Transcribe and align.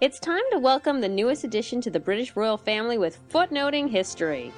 It's 0.00 0.18
time 0.18 0.40
to 0.50 0.58
welcome 0.58 1.02
the 1.02 1.10
newest 1.10 1.44
addition 1.44 1.82
to 1.82 1.90
the 1.90 2.00
British 2.00 2.34
royal 2.34 2.56
family 2.56 2.96
with 2.96 3.18
footnoting 3.28 3.90
history. 3.90 4.50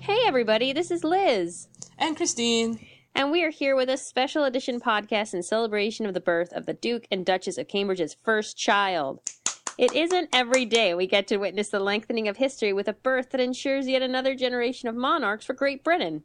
Hey, 0.00 0.16
everybody, 0.24 0.72
this 0.72 0.90
is 0.90 1.04
Liz. 1.04 1.68
And 1.98 2.16
Christine. 2.16 2.80
And 3.16 3.30
we 3.30 3.42
are 3.44 3.50
here 3.50 3.74
with 3.74 3.88
a 3.88 3.96
special 3.96 4.44
edition 4.44 4.78
podcast 4.78 5.32
in 5.32 5.42
celebration 5.42 6.04
of 6.04 6.12
the 6.12 6.20
birth 6.20 6.52
of 6.52 6.66
the 6.66 6.74
Duke 6.74 7.06
and 7.10 7.24
Duchess 7.24 7.56
of 7.56 7.66
Cambridge's 7.66 8.14
first 8.22 8.58
child. 8.58 9.20
It 9.78 9.94
isn't 9.94 10.28
every 10.34 10.66
day 10.66 10.92
we 10.92 11.06
get 11.06 11.26
to 11.28 11.38
witness 11.38 11.70
the 11.70 11.80
lengthening 11.80 12.28
of 12.28 12.36
history 12.36 12.74
with 12.74 12.88
a 12.88 12.92
birth 12.92 13.30
that 13.30 13.40
ensures 13.40 13.88
yet 13.88 14.02
another 14.02 14.34
generation 14.34 14.90
of 14.90 14.96
monarchs 14.96 15.46
for 15.46 15.54
Great 15.54 15.82
Britain. 15.82 16.24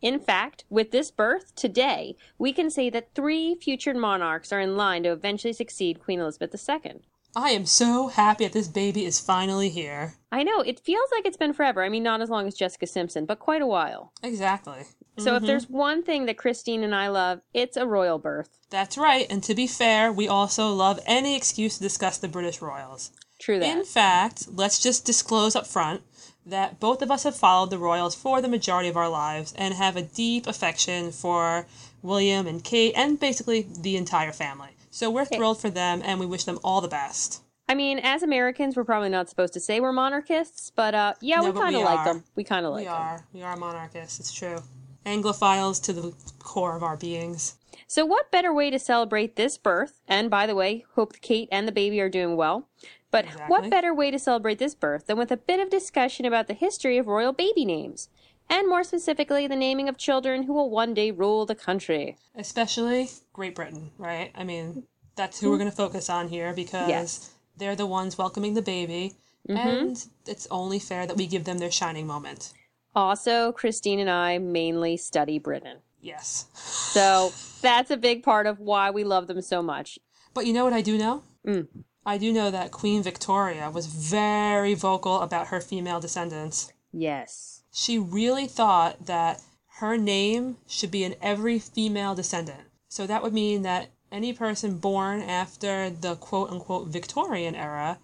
In 0.00 0.18
fact, 0.18 0.64
with 0.70 0.90
this 0.90 1.10
birth 1.10 1.54
today, 1.54 2.16
we 2.38 2.54
can 2.54 2.70
say 2.70 2.88
that 2.88 3.14
three 3.14 3.54
future 3.54 3.92
monarchs 3.92 4.54
are 4.54 4.60
in 4.60 4.74
line 4.74 5.02
to 5.02 5.12
eventually 5.12 5.52
succeed 5.52 6.02
Queen 6.02 6.18
Elizabeth 6.18 6.54
II. 6.66 7.02
I 7.36 7.50
am 7.50 7.66
so 7.66 8.08
happy 8.08 8.44
that 8.44 8.54
this 8.54 8.68
baby 8.68 9.04
is 9.04 9.20
finally 9.20 9.68
here. 9.68 10.14
I 10.32 10.44
know, 10.44 10.60
it 10.60 10.80
feels 10.80 11.10
like 11.14 11.26
it's 11.26 11.36
been 11.36 11.52
forever. 11.52 11.84
I 11.84 11.90
mean, 11.90 12.02
not 12.02 12.22
as 12.22 12.30
long 12.30 12.46
as 12.46 12.54
Jessica 12.54 12.86
Simpson, 12.86 13.26
but 13.26 13.38
quite 13.38 13.60
a 13.60 13.66
while. 13.66 14.12
Exactly. 14.22 14.84
So 15.18 15.36
if 15.36 15.42
there's 15.42 15.68
one 15.68 16.02
thing 16.02 16.26
that 16.26 16.38
Christine 16.38 16.82
and 16.82 16.94
I 16.94 17.08
love, 17.08 17.40
it's 17.52 17.76
a 17.76 17.86
royal 17.86 18.18
birth. 18.18 18.48
That's 18.70 18.96
right. 18.96 19.26
And 19.28 19.42
to 19.44 19.54
be 19.54 19.66
fair, 19.66 20.10
we 20.10 20.26
also 20.26 20.70
love 20.72 20.98
any 21.06 21.36
excuse 21.36 21.76
to 21.76 21.82
discuss 21.82 22.16
the 22.18 22.28
British 22.28 22.62
royals. 22.62 23.10
True 23.38 23.58
that. 23.58 23.76
In 23.76 23.84
fact, 23.84 24.46
let's 24.54 24.78
just 24.80 25.04
disclose 25.04 25.54
up 25.54 25.66
front 25.66 26.02
that 26.46 26.80
both 26.80 27.02
of 27.02 27.10
us 27.10 27.24
have 27.24 27.36
followed 27.36 27.70
the 27.70 27.78
royals 27.78 28.14
for 28.14 28.40
the 28.40 28.48
majority 28.48 28.88
of 28.88 28.96
our 28.96 29.08
lives 29.08 29.52
and 29.56 29.74
have 29.74 29.96
a 29.96 30.02
deep 30.02 30.46
affection 30.46 31.12
for 31.12 31.66
William 32.02 32.46
and 32.46 32.64
Kate 32.64 32.94
and 32.96 33.20
basically 33.20 33.66
the 33.80 33.96
entire 33.96 34.32
family. 34.32 34.70
So 34.90 35.10
we're 35.10 35.24
thrilled 35.24 35.60
for 35.60 35.70
them 35.70 36.02
and 36.04 36.18
we 36.18 36.26
wish 36.26 36.44
them 36.44 36.58
all 36.64 36.80
the 36.80 36.88
best. 36.88 37.42
I 37.68 37.74
mean, 37.74 37.98
as 38.00 38.22
Americans, 38.22 38.76
we're 38.76 38.84
probably 38.84 39.08
not 39.08 39.28
supposed 39.28 39.52
to 39.54 39.60
say 39.60 39.78
we're 39.80 39.92
monarchists, 39.92 40.70
but 40.74 40.94
uh, 40.94 41.14
yeah, 41.20 41.36
No, 41.40 41.50
we 41.50 41.60
kind 41.60 41.76
of 41.76 41.82
like 41.82 41.98
are. 42.00 42.04
them. 42.14 42.24
We 42.34 42.44
kind 42.44 42.66
of 42.66 42.72
like 42.72 42.80
We 42.80 42.84
them. 42.86 42.94
are. 42.94 43.24
We 43.32 43.42
are 43.42 43.56
monarchists. 43.56 44.18
It's 44.20 44.32
true. 44.32 44.58
Anglophiles 45.04 45.82
to 45.84 45.92
the 45.92 46.14
core 46.38 46.76
of 46.76 46.82
our 46.82 46.96
beings. 46.96 47.56
So, 47.86 48.04
what 48.06 48.30
better 48.30 48.52
way 48.52 48.70
to 48.70 48.78
celebrate 48.78 49.36
this 49.36 49.58
birth? 49.58 50.00
And 50.08 50.30
by 50.30 50.46
the 50.46 50.54
way, 50.54 50.84
hope 50.94 51.20
Kate 51.20 51.48
and 51.52 51.68
the 51.68 51.72
baby 51.72 52.00
are 52.00 52.08
doing 52.08 52.36
well. 52.36 52.68
But 53.10 53.26
Exactly. 53.26 53.46
what 53.48 53.70
better 53.70 53.92
way 53.92 54.10
to 54.10 54.18
celebrate 54.18 54.58
this 54.58 54.74
birth 54.74 55.06
than 55.06 55.18
with 55.18 55.30
a 55.30 55.36
bit 55.36 55.60
of 55.60 55.68
discussion 55.68 56.24
about 56.24 56.46
the 56.48 56.54
history 56.54 56.96
of 56.96 57.06
royal 57.06 57.32
baby 57.32 57.64
names? 57.66 58.08
And 58.48 58.68
more 58.68 58.84
specifically, 58.84 59.46
the 59.46 59.56
naming 59.56 59.88
of 59.88 59.96
children 59.98 60.44
who 60.44 60.52
will 60.54 60.70
one 60.70 60.94
day 60.94 61.10
rule 61.10 61.44
the 61.46 61.54
country. 61.54 62.16
especially 62.34 63.10
Great 63.32 63.54
Britain, 63.54 63.90
right? 63.98 64.30
I 64.34 64.44
mean, 64.44 64.84
that's 65.16 65.40
who 65.40 65.50
we're 65.50 65.58
going 65.58 65.70
to 65.70 65.76
focus 65.76 66.08
on 66.08 66.28
here 66.28 66.52
because 66.54 66.88
Yes. 66.88 67.30
they're 67.56 67.76
the 67.76 67.86
ones 67.86 68.16
welcoming 68.16 68.54
the 68.54 68.62
baby, 68.62 69.14
mm-hmm. 69.48 69.56
and 69.56 70.06
it's 70.26 70.46
only 70.50 70.78
fair 70.78 71.06
that 71.06 71.16
we 71.16 71.26
give 71.26 71.44
them 71.44 71.58
their 71.58 71.70
shining 71.70 72.06
moment. 72.06 72.52
Also, 72.94 73.52
Christine 73.52 74.00
and 74.00 74.10
I 74.10 74.38
mainly 74.38 74.96
study 74.96 75.38
Britain. 75.38 75.78
Yes. 76.00 76.46
So, 76.54 77.32
that's 77.62 77.90
a 77.90 77.96
big 77.96 78.22
part 78.22 78.46
of 78.46 78.58
why 78.58 78.90
we 78.90 79.04
love 79.04 79.28
them 79.28 79.40
so 79.40 79.62
much. 79.62 79.98
But 80.34 80.46
you 80.46 80.52
know 80.52 80.64
what 80.64 80.72
I 80.72 80.82
do 80.82 80.98
know? 80.98 81.22
Mm. 81.46 81.68
I 82.04 82.18
do 82.18 82.32
know 82.32 82.50
that 82.50 82.72
Queen 82.72 83.02
Victoria 83.02 83.70
was 83.70 83.86
very 83.86 84.74
vocal 84.74 85.20
about 85.20 85.48
her 85.48 85.60
female 85.60 86.00
descendants. 86.00 86.72
Yes. 86.92 87.62
She 87.72 87.98
really 87.98 88.46
thought 88.46 89.06
that 89.06 89.40
her 89.78 89.96
name 89.96 90.58
should 90.66 90.90
be 90.90 91.04
in 91.04 91.14
every 91.22 91.58
female 91.58 92.14
descendant. 92.14 92.62
So 92.88 93.06
that 93.06 93.22
would 93.22 93.32
mean 93.32 93.62
that 93.62 93.90
any 94.10 94.32
person 94.32 94.78
born 94.78 95.22
after 95.22 95.88
the 95.88 96.16
quote 96.16 96.50
unquote 96.50 96.88
Victorian 96.88 97.54
era 97.54 97.98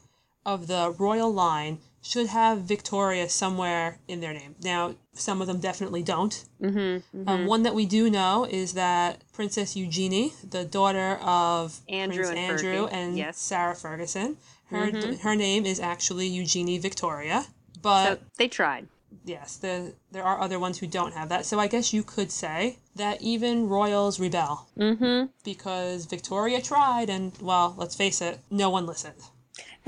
of 0.52 0.66
the 0.66 0.94
royal 0.98 1.32
line 1.32 1.78
should 2.00 2.28
have 2.28 2.62
Victoria 2.74 3.28
somewhere 3.28 3.98
in 4.06 4.20
their 4.20 4.32
name. 4.32 4.54
Now, 4.62 4.94
some 5.12 5.40
of 5.42 5.46
them 5.46 5.60
definitely 5.60 6.02
don't. 6.02 6.34
Mm-hmm, 6.62 7.28
Um, 7.28 7.46
one 7.46 7.62
that 7.64 7.74
we 7.74 7.86
do 7.86 8.08
know 8.08 8.46
is 8.62 8.72
that 8.74 9.10
Princess 9.32 9.76
Eugenie, 9.76 10.32
the 10.56 10.64
daughter 10.64 11.10
of 11.20 11.80
Andrew 11.88 12.24
Prince 12.24 12.30
and 12.30 12.38
Andrew 12.38 12.86
Fergie, 12.86 12.92
and 12.92 13.18
yes. 13.18 13.38
Sarah 13.38 13.74
Ferguson, 13.74 14.36
her 14.72 14.86
her 15.26 15.34
name 15.34 15.66
is 15.66 15.78
actually 15.80 16.26
Eugenie 16.40 16.78
Victoria. 16.78 17.38
But 17.82 18.04
So, 18.06 18.18
they 18.38 18.48
tried. 18.48 18.84
yes, 19.24 19.56
the, 19.56 19.92
there 20.14 20.24
are 20.30 20.40
other 20.40 20.58
ones 20.58 20.78
who 20.78 20.86
don't 20.86 21.14
have 21.14 21.28
that. 21.28 21.44
So 21.46 21.58
I 21.58 21.66
guess 21.68 21.92
you 21.92 22.02
could 22.14 22.30
say 22.30 22.78
that 22.96 23.20
even 23.20 23.68
royals 23.68 24.18
rebel. 24.20 24.68
Mm-hmm. 24.78 25.26
Because 25.44 26.06
Victoria 26.06 26.60
tried, 26.72 27.08
and, 27.10 27.32
well, 27.40 27.74
let's 27.80 27.96
face 27.96 28.20
it, 28.28 28.38
no 28.50 28.68
one 28.70 28.86
listened. 28.86 29.22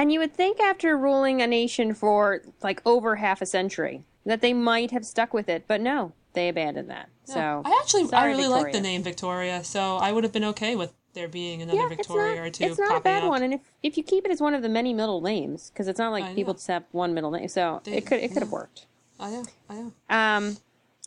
And 0.00 0.10
you 0.10 0.18
would 0.20 0.32
think 0.32 0.60
after 0.60 0.96
ruling 0.96 1.42
a 1.42 1.46
nation 1.46 1.92
for 1.92 2.40
like 2.62 2.80
over 2.86 3.16
half 3.16 3.42
a 3.42 3.46
century 3.46 4.02
that 4.24 4.40
they 4.40 4.54
might 4.54 4.92
have 4.92 5.04
stuck 5.04 5.34
with 5.34 5.46
it, 5.46 5.64
but 5.68 5.82
no, 5.82 6.14
they 6.32 6.48
abandoned 6.48 6.88
that. 6.88 7.10
So 7.24 7.60
I 7.66 7.78
actually, 7.82 8.10
I 8.14 8.24
really 8.24 8.46
like 8.46 8.72
the 8.72 8.80
name 8.80 9.02
Victoria, 9.02 9.62
so 9.62 9.98
I 9.98 10.10
would 10.10 10.24
have 10.24 10.32
been 10.32 10.44
okay 10.44 10.74
with 10.74 10.94
there 11.12 11.28
being 11.28 11.60
another 11.60 11.80
yeah, 11.80 11.88
Victoria 11.88 12.40
or 12.40 12.46
it's 12.46 12.56
two 12.56 12.64
not, 12.64 12.70
it's 12.70 12.80
not 12.80 12.96
a 12.96 13.00
bad 13.02 13.24
up. 13.24 13.28
one, 13.28 13.42
and 13.42 13.52
if 13.52 13.60
if 13.82 13.98
you 13.98 14.02
keep 14.02 14.24
it 14.24 14.30
as 14.30 14.40
one 14.40 14.54
of 14.54 14.62
the 14.62 14.70
many 14.70 14.94
middle 14.94 15.20
names, 15.20 15.68
because 15.68 15.86
it's 15.86 15.98
not 15.98 16.12
like 16.12 16.24
I 16.24 16.34
people 16.34 16.54
know. 16.54 16.56
just 16.56 16.68
have 16.68 16.84
one 16.92 17.12
middle 17.12 17.30
name, 17.30 17.48
so 17.48 17.82
They- 17.84 17.98
it 17.98 18.06
could 18.06 18.20
it 18.20 18.32
could 18.32 18.40
have 18.40 18.52
worked. 18.52 18.86
I 19.20 19.30
know, 19.32 19.44
I 19.68 19.74
know. 19.74 19.92
Um, 20.08 20.56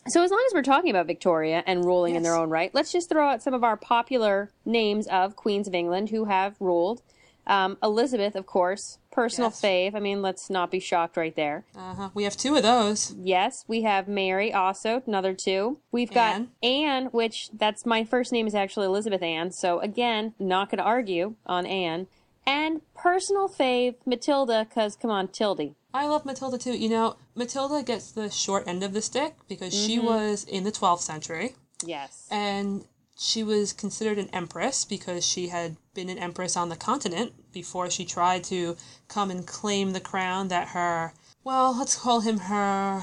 so 0.06 0.22
as 0.22 0.30
long 0.30 0.44
as 0.46 0.54
we're 0.54 0.62
talking 0.62 0.90
about 0.90 1.08
Victoria 1.08 1.64
and 1.66 1.84
ruling 1.84 2.14
in 2.14 2.22
their 2.22 2.36
own 2.36 2.48
right, 2.48 2.72
let's 2.72 2.92
just 2.92 3.08
throw 3.08 3.28
out 3.28 3.42
some 3.42 3.54
of 3.54 3.64
our 3.64 3.76
popular 3.76 4.52
names 4.64 5.08
of 5.08 5.34
queens 5.34 5.66
of 5.66 5.74
England 5.74 6.10
who 6.10 6.26
have 6.26 6.54
ruled. 6.60 7.02
Um, 7.46 7.76
Elizabeth, 7.82 8.34
of 8.36 8.46
course, 8.46 8.98
personal 9.10 9.50
Yes. 9.50 9.60
fave. 9.60 9.94
I 9.94 10.00
mean, 10.00 10.22
let's 10.22 10.48
not 10.50 10.70
be 10.70 10.80
shocked 10.80 11.16
right 11.16 11.34
there. 11.36 11.64
Uh-huh. 11.76 12.08
We 12.14 12.24
have 12.24 12.36
two 12.36 12.56
of 12.56 12.62
those. 12.62 13.14
Yes, 13.18 13.64
we 13.68 13.82
have 13.82 14.08
Mary 14.08 14.52
also, 14.52 15.02
another 15.06 15.34
two. 15.34 15.78
We've 15.92 16.10
got 16.12 16.34
Anne. 16.34 16.48
Anne, 16.62 17.06
which 17.06 17.50
that's 17.52 17.84
my 17.84 18.02
first 18.04 18.32
name 18.32 18.46
is 18.46 18.54
actually 18.54 18.86
Elizabeth 18.86 19.22
Ann, 19.22 19.50
so 19.52 19.80
again, 19.80 20.34
not 20.38 20.70
going 20.70 20.78
to 20.78 20.84
argue 20.84 21.34
on 21.46 21.66
Anne. 21.66 22.06
And 22.46 22.82
personal 22.94 23.48
fave, 23.48 23.94
Matilda, 24.04 24.66
because 24.68 24.96
come 24.96 25.10
on, 25.10 25.28
Tildy. 25.28 25.74
I 25.94 26.06
love 26.06 26.24
Matilda 26.26 26.58
too. 26.58 26.72
You 26.76 26.88
know, 26.88 27.16
Matilda 27.34 27.82
gets 27.82 28.10
the 28.10 28.28
short 28.30 28.66
end 28.66 28.82
of 28.82 28.92
the 28.92 29.00
stick 29.00 29.34
because 29.48 29.72
she 29.72 29.96
Mm-hmm. 29.98 30.06
was 30.06 30.44
in 30.44 30.64
the 30.64 30.72
12th 30.72 31.00
century. 31.00 31.54
Yes. 31.86 32.26
and 32.30 32.84
she 33.16 33.42
was 33.42 33.72
considered 33.72 34.18
an 34.18 34.28
empress 34.32 34.84
because 34.84 35.24
she 35.24 35.48
had 35.48 35.76
been 35.94 36.08
an 36.08 36.18
empress 36.18 36.56
on 36.56 36.68
the 36.68 36.76
continent 36.76 37.32
before 37.52 37.88
she 37.90 38.04
tried 38.04 38.42
to 38.44 38.76
come 39.08 39.30
and 39.30 39.46
claim 39.46 39.92
the 39.92 40.00
crown 40.00 40.48
that 40.48 40.68
her 40.68 41.12
well 41.44 41.76
let's 41.78 41.96
call 41.96 42.20
him 42.20 42.38
her 42.38 43.00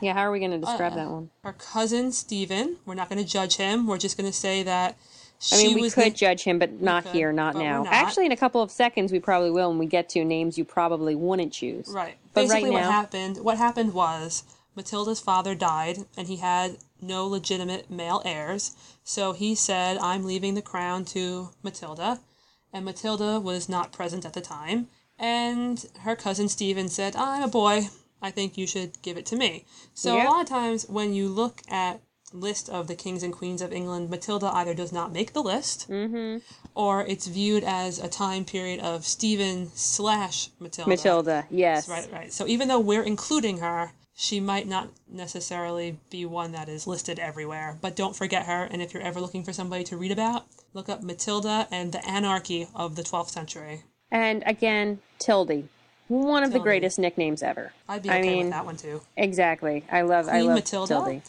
Yeah, 0.00 0.12
how 0.14 0.20
are 0.20 0.30
we 0.30 0.38
going 0.38 0.52
to 0.52 0.58
describe 0.58 0.92
Uh, 0.92 0.96
that 0.96 1.10
one? 1.10 1.30
her 1.42 1.52
cousin 1.52 2.12
Stephen 2.12 2.76
we're 2.86 2.94
not 2.94 3.08
going 3.08 3.22
to 3.22 3.28
judge 3.28 3.56
him 3.56 3.86
we're 3.86 3.98
just 3.98 4.16
going 4.16 4.30
to 4.30 4.36
say 4.36 4.62
that 4.62 4.96
she 5.40 5.54
I 5.54 5.68
mean, 5.68 5.80
we 5.80 5.88
could 5.90 6.06
the- 6.06 6.10
judge 6.10 6.42
him, 6.42 6.58
but 6.58 6.80
not 6.82 7.04
could, 7.04 7.12
here, 7.12 7.30
not 7.32 7.54
now. 7.54 7.84
not. 7.84 7.92
Actually, 7.92 8.26
in 8.26 8.32
a 8.32 8.36
couple 8.36 8.60
of 8.60 8.72
seconds, 8.72 9.12
we 9.12 9.20
probably 9.20 9.52
will 9.52 9.68
when 9.68 9.78
we 9.78 9.86
get 9.86 10.08
to 10.08 10.24
names 10.24 10.58
you 10.58 10.64
probably 10.64 11.14
wouldn't 11.14 11.52
choose. 11.52 11.86
Right. 11.86 12.16
But 12.34 12.48
Basically, 12.48 12.70
right 12.70 12.72
what 12.72 12.82
happened? 12.82 13.36
What 13.44 13.56
happened 13.56 13.94
was 13.94 14.42
Matilda's 14.74 15.20
father 15.20 15.54
died, 15.54 15.98
and 16.16 16.26
he 16.26 16.38
had 16.38 16.78
no 17.00 17.26
legitimate 17.26 17.90
male 17.90 18.22
heirs. 18.24 18.74
So 19.04 19.32
he 19.32 19.54
said, 19.54 19.98
"I'm 19.98 20.24
leaving 20.24 20.54
the 20.54 20.62
crown 20.62 21.04
to 21.06 21.50
Matilda," 21.62 22.20
and 22.72 22.84
Matilda 22.84 23.40
was 23.40 23.68
not 23.68 23.92
present 23.92 24.24
at 24.24 24.34
the 24.34 24.40
time. 24.40 24.88
And 25.18 25.84
her 26.00 26.14
cousin 26.14 26.48
Stephen 26.48 26.88
said, 26.88 27.16
"I'm 27.16 27.42
a 27.42 27.48
boy. 27.48 27.90
I 28.20 28.30
think 28.30 28.58
you 28.58 28.66
should 28.66 29.00
give 29.02 29.16
it 29.16 29.26
to 29.26 29.36
me." 29.36 29.64
So 29.94 30.16
Yep. 30.16 30.26
a 30.26 30.30
lot 30.30 30.42
of 30.42 30.48
times 30.48 30.86
when 30.88 31.12
you 31.14 31.28
look 31.28 31.62
at 31.68 32.00
list 32.32 32.68
of 32.68 32.88
the 32.88 32.94
kings 32.94 33.22
and 33.22 33.32
queens 33.32 33.62
of 33.62 33.72
England, 33.72 34.10
Matilda 34.10 34.48
either 34.54 34.74
does 34.74 34.92
not 34.92 35.12
make 35.12 35.32
the 35.32 35.42
list, 35.42 35.88
mm-hmm. 35.88 36.38
or 36.74 37.02
it's 37.06 37.26
viewed 37.26 37.64
as 37.64 37.98
a 37.98 38.08
time 38.08 38.44
period 38.44 38.80
of 38.80 39.06
Stephen 39.06 39.70
slash 39.74 40.50
Matilda. 40.60 40.88
Matilda, 40.88 41.46
yes. 41.50 41.88
Right, 41.88 42.12
right. 42.12 42.32
So 42.32 42.46
even 42.46 42.68
though 42.68 42.80
we're 42.80 43.02
including 43.02 43.58
her, 43.58 43.92
she 44.20 44.40
might 44.40 44.66
not 44.66 44.88
necessarily 45.08 45.96
be 46.10 46.26
one 46.26 46.50
that 46.50 46.68
is 46.68 46.88
listed 46.88 47.20
everywhere. 47.20 47.78
But 47.80 47.94
don't 47.94 48.16
forget 48.16 48.46
her, 48.46 48.64
and 48.64 48.82
if 48.82 48.92
you're 48.92 49.02
ever 49.02 49.20
looking 49.20 49.44
for 49.44 49.52
somebody 49.52 49.84
to 49.84 49.96
read 49.96 50.10
about, 50.10 50.44
look 50.74 50.88
up 50.88 51.04
Matilda 51.04 51.68
and 51.70 51.92
the 51.92 52.04
Anarchy 52.04 52.66
of 52.74 52.96
the 52.96 53.02
12th 53.02 53.28
century. 53.28 53.84
And 54.10 54.42
again, 54.44 54.98
Tildy. 55.20 55.68
One 56.08 56.42
of 56.42 56.52
the 56.52 56.58
greatest 56.58 56.98
nicknames 56.98 57.44
ever. 57.44 57.72
I'd 57.88 58.02
be 58.02 58.10
I 58.10 58.18
okay 58.18 58.28
mean, 58.28 58.38
with 58.46 58.50
that 58.50 58.64
one 58.66 58.76
too. 58.76 59.02
Exactly. 59.16 59.84
I 59.88 60.00
love 60.00 60.26
I 60.26 60.32
Queen 60.32 60.46
love 60.46 60.54
Matilda? 60.56 60.94
Tildy. 60.94 61.22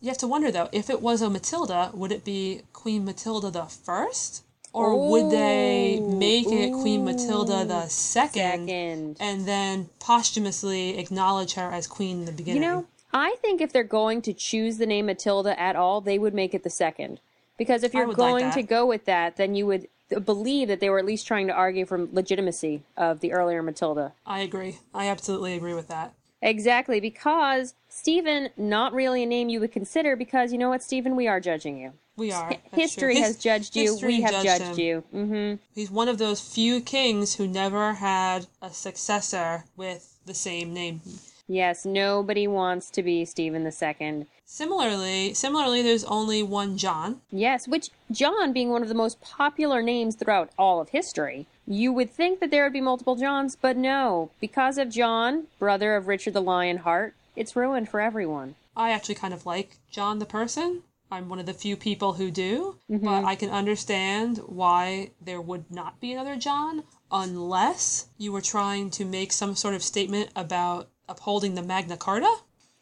You 0.00 0.08
have 0.08 0.18
to 0.18 0.28
wonder 0.28 0.52
though, 0.52 0.68
if 0.70 0.88
it 0.88 1.02
was 1.02 1.22
a 1.22 1.28
Matilda, 1.28 1.90
would 1.92 2.12
it 2.12 2.24
be 2.24 2.62
Queen 2.72 3.04
Matilda 3.04 3.50
the 3.50 3.64
First 3.64 4.44
Or 4.72 5.10
would 5.10 5.30
they 5.30 5.98
Ooh, 6.00 6.16
make 6.16 6.46
it 6.46 6.72
Queen 6.72 7.04
Matilda 7.04 7.64
the 7.64 7.88
second, 7.88 8.68
Second. 8.68 9.16
and 9.18 9.46
then 9.46 9.88
posthumously 9.98 10.98
acknowledge 10.98 11.54
her 11.54 11.72
as 11.72 11.86
queen 11.86 12.20
in 12.20 12.24
the 12.26 12.32
beginning? 12.32 12.62
You 12.62 12.68
know, 12.68 12.86
I 13.12 13.36
think 13.40 13.60
if 13.60 13.72
they're 13.72 13.82
going 13.82 14.22
to 14.22 14.32
choose 14.32 14.76
the 14.78 14.86
name 14.86 15.06
Matilda 15.06 15.58
at 15.58 15.74
all, 15.74 16.00
they 16.00 16.18
would 16.18 16.34
make 16.34 16.54
it 16.54 16.62
the 16.62 16.70
second. 16.70 17.20
Because 17.56 17.82
if 17.82 17.94
you're 17.94 18.06
would 18.06 18.18
like 18.18 18.40
going 18.40 18.50
to 18.52 18.62
go 18.62 18.86
with 18.86 19.04
that, 19.06 19.36
then 19.36 19.54
you 19.54 19.66
would 19.66 19.88
believe 20.24 20.68
that 20.68 20.80
they 20.80 20.88
were 20.88 20.98
at 20.98 21.04
least 21.04 21.26
trying 21.26 21.46
to 21.48 21.52
argue 21.52 21.84
for 21.84 22.06
legitimacy 22.12 22.82
of 22.96 23.20
the 23.20 23.32
earlier 23.32 23.62
Matilda. 23.62 24.12
I 24.24 24.40
agree. 24.40 24.78
I 24.94 25.08
absolutely 25.08 25.54
agree 25.54 25.74
with 25.74 25.88
that. 25.88 26.14
Exactly, 26.40 27.00
because 27.00 27.74
Stephen, 27.88 28.50
not 28.56 28.92
really 28.92 29.24
a 29.24 29.26
name 29.26 29.48
you 29.48 29.58
would 29.58 29.72
consider 29.72 30.14
because 30.14 30.52
you 30.52 30.58
know 30.58 30.68
what, 30.68 30.84
Stephen, 30.84 31.16
we 31.16 31.26
are 31.26 31.40
judging 31.40 31.78
you. 31.78 31.94
We 32.18 32.32
are. 32.32 32.50
That's 32.50 32.74
History 32.74 33.14
true. 33.14 33.22
has 33.22 33.34
His- 33.36 33.42
judged 33.44 33.76
you. 33.76 33.96
We 34.02 34.20
have 34.22 34.42
judged 34.42 34.64
judged 34.64 34.78
you. 34.78 35.00
hmm 35.12 35.54
He's 35.74 35.90
one 35.90 36.08
of 36.08 36.18
those 36.18 36.40
few 36.40 36.80
kings 36.80 37.36
who 37.36 37.46
never 37.46 37.94
had 37.94 38.46
a 38.60 38.70
successor 38.70 39.64
with 39.76 40.18
the 40.26 40.34
same 40.34 40.74
name. 40.74 41.00
Yes, 41.46 41.86
nobody 41.86 42.46
wants 42.46 42.90
to 42.90 43.02
be 43.02 43.24
Stephen 43.24 43.64
the 43.64 43.72
Second. 43.72 44.26
Similarly, 44.44 45.32
similarly, 45.34 45.80
there's 45.82 46.04
only 46.04 46.42
one 46.42 46.76
John. 46.76 47.20
Yes, 47.30 47.68
which 47.68 47.90
John 48.10 48.52
being 48.52 48.70
one 48.70 48.82
of 48.82 48.88
the 48.88 48.94
most 48.94 49.20
popular 49.20 49.80
names 49.80 50.16
throughout 50.16 50.50
all 50.58 50.80
of 50.80 50.88
history. 50.88 51.46
You 51.66 51.92
would 51.92 52.10
think 52.10 52.40
that 52.40 52.50
there 52.50 52.64
would 52.64 52.72
be 52.72 52.80
multiple 52.80 53.14
Johns, 53.14 53.56
but 53.56 53.76
no. 53.76 54.30
Because 54.40 54.76
of 54.76 54.90
John, 54.90 55.46
brother 55.58 55.94
of 55.96 56.08
Richard 56.08 56.34
the 56.34 56.42
Lionheart, 56.42 57.14
it's 57.36 57.54
ruined 57.54 57.88
for 57.88 58.00
everyone. 58.00 58.56
I 58.76 58.90
actually 58.90 59.14
kind 59.16 59.32
of 59.34 59.46
like 59.46 59.76
John 59.90 60.18
the 60.18 60.26
person. 60.26 60.82
I'm 61.10 61.28
one 61.28 61.38
of 61.38 61.46
the 61.46 61.54
few 61.54 61.76
people 61.76 62.14
who 62.14 62.30
do, 62.30 62.78
but 62.88 63.00
mm-hmm. 63.00 63.26
I 63.26 63.34
can 63.34 63.50
understand 63.50 64.38
why 64.46 65.12
there 65.20 65.40
would 65.40 65.70
not 65.70 66.00
be 66.00 66.12
another 66.12 66.36
John 66.36 66.84
unless 67.10 68.08
you 68.18 68.32
were 68.32 68.42
trying 68.42 68.90
to 68.90 69.04
make 69.04 69.32
some 69.32 69.54
sort 69.54 69.74
of 69.74 69.82
statement 69.82 70.30
about 70.36 70.90
upholding 71.08 71.54
the 71.54 71.62
Magna 71.62 71.96
Carta. 71.96 72.32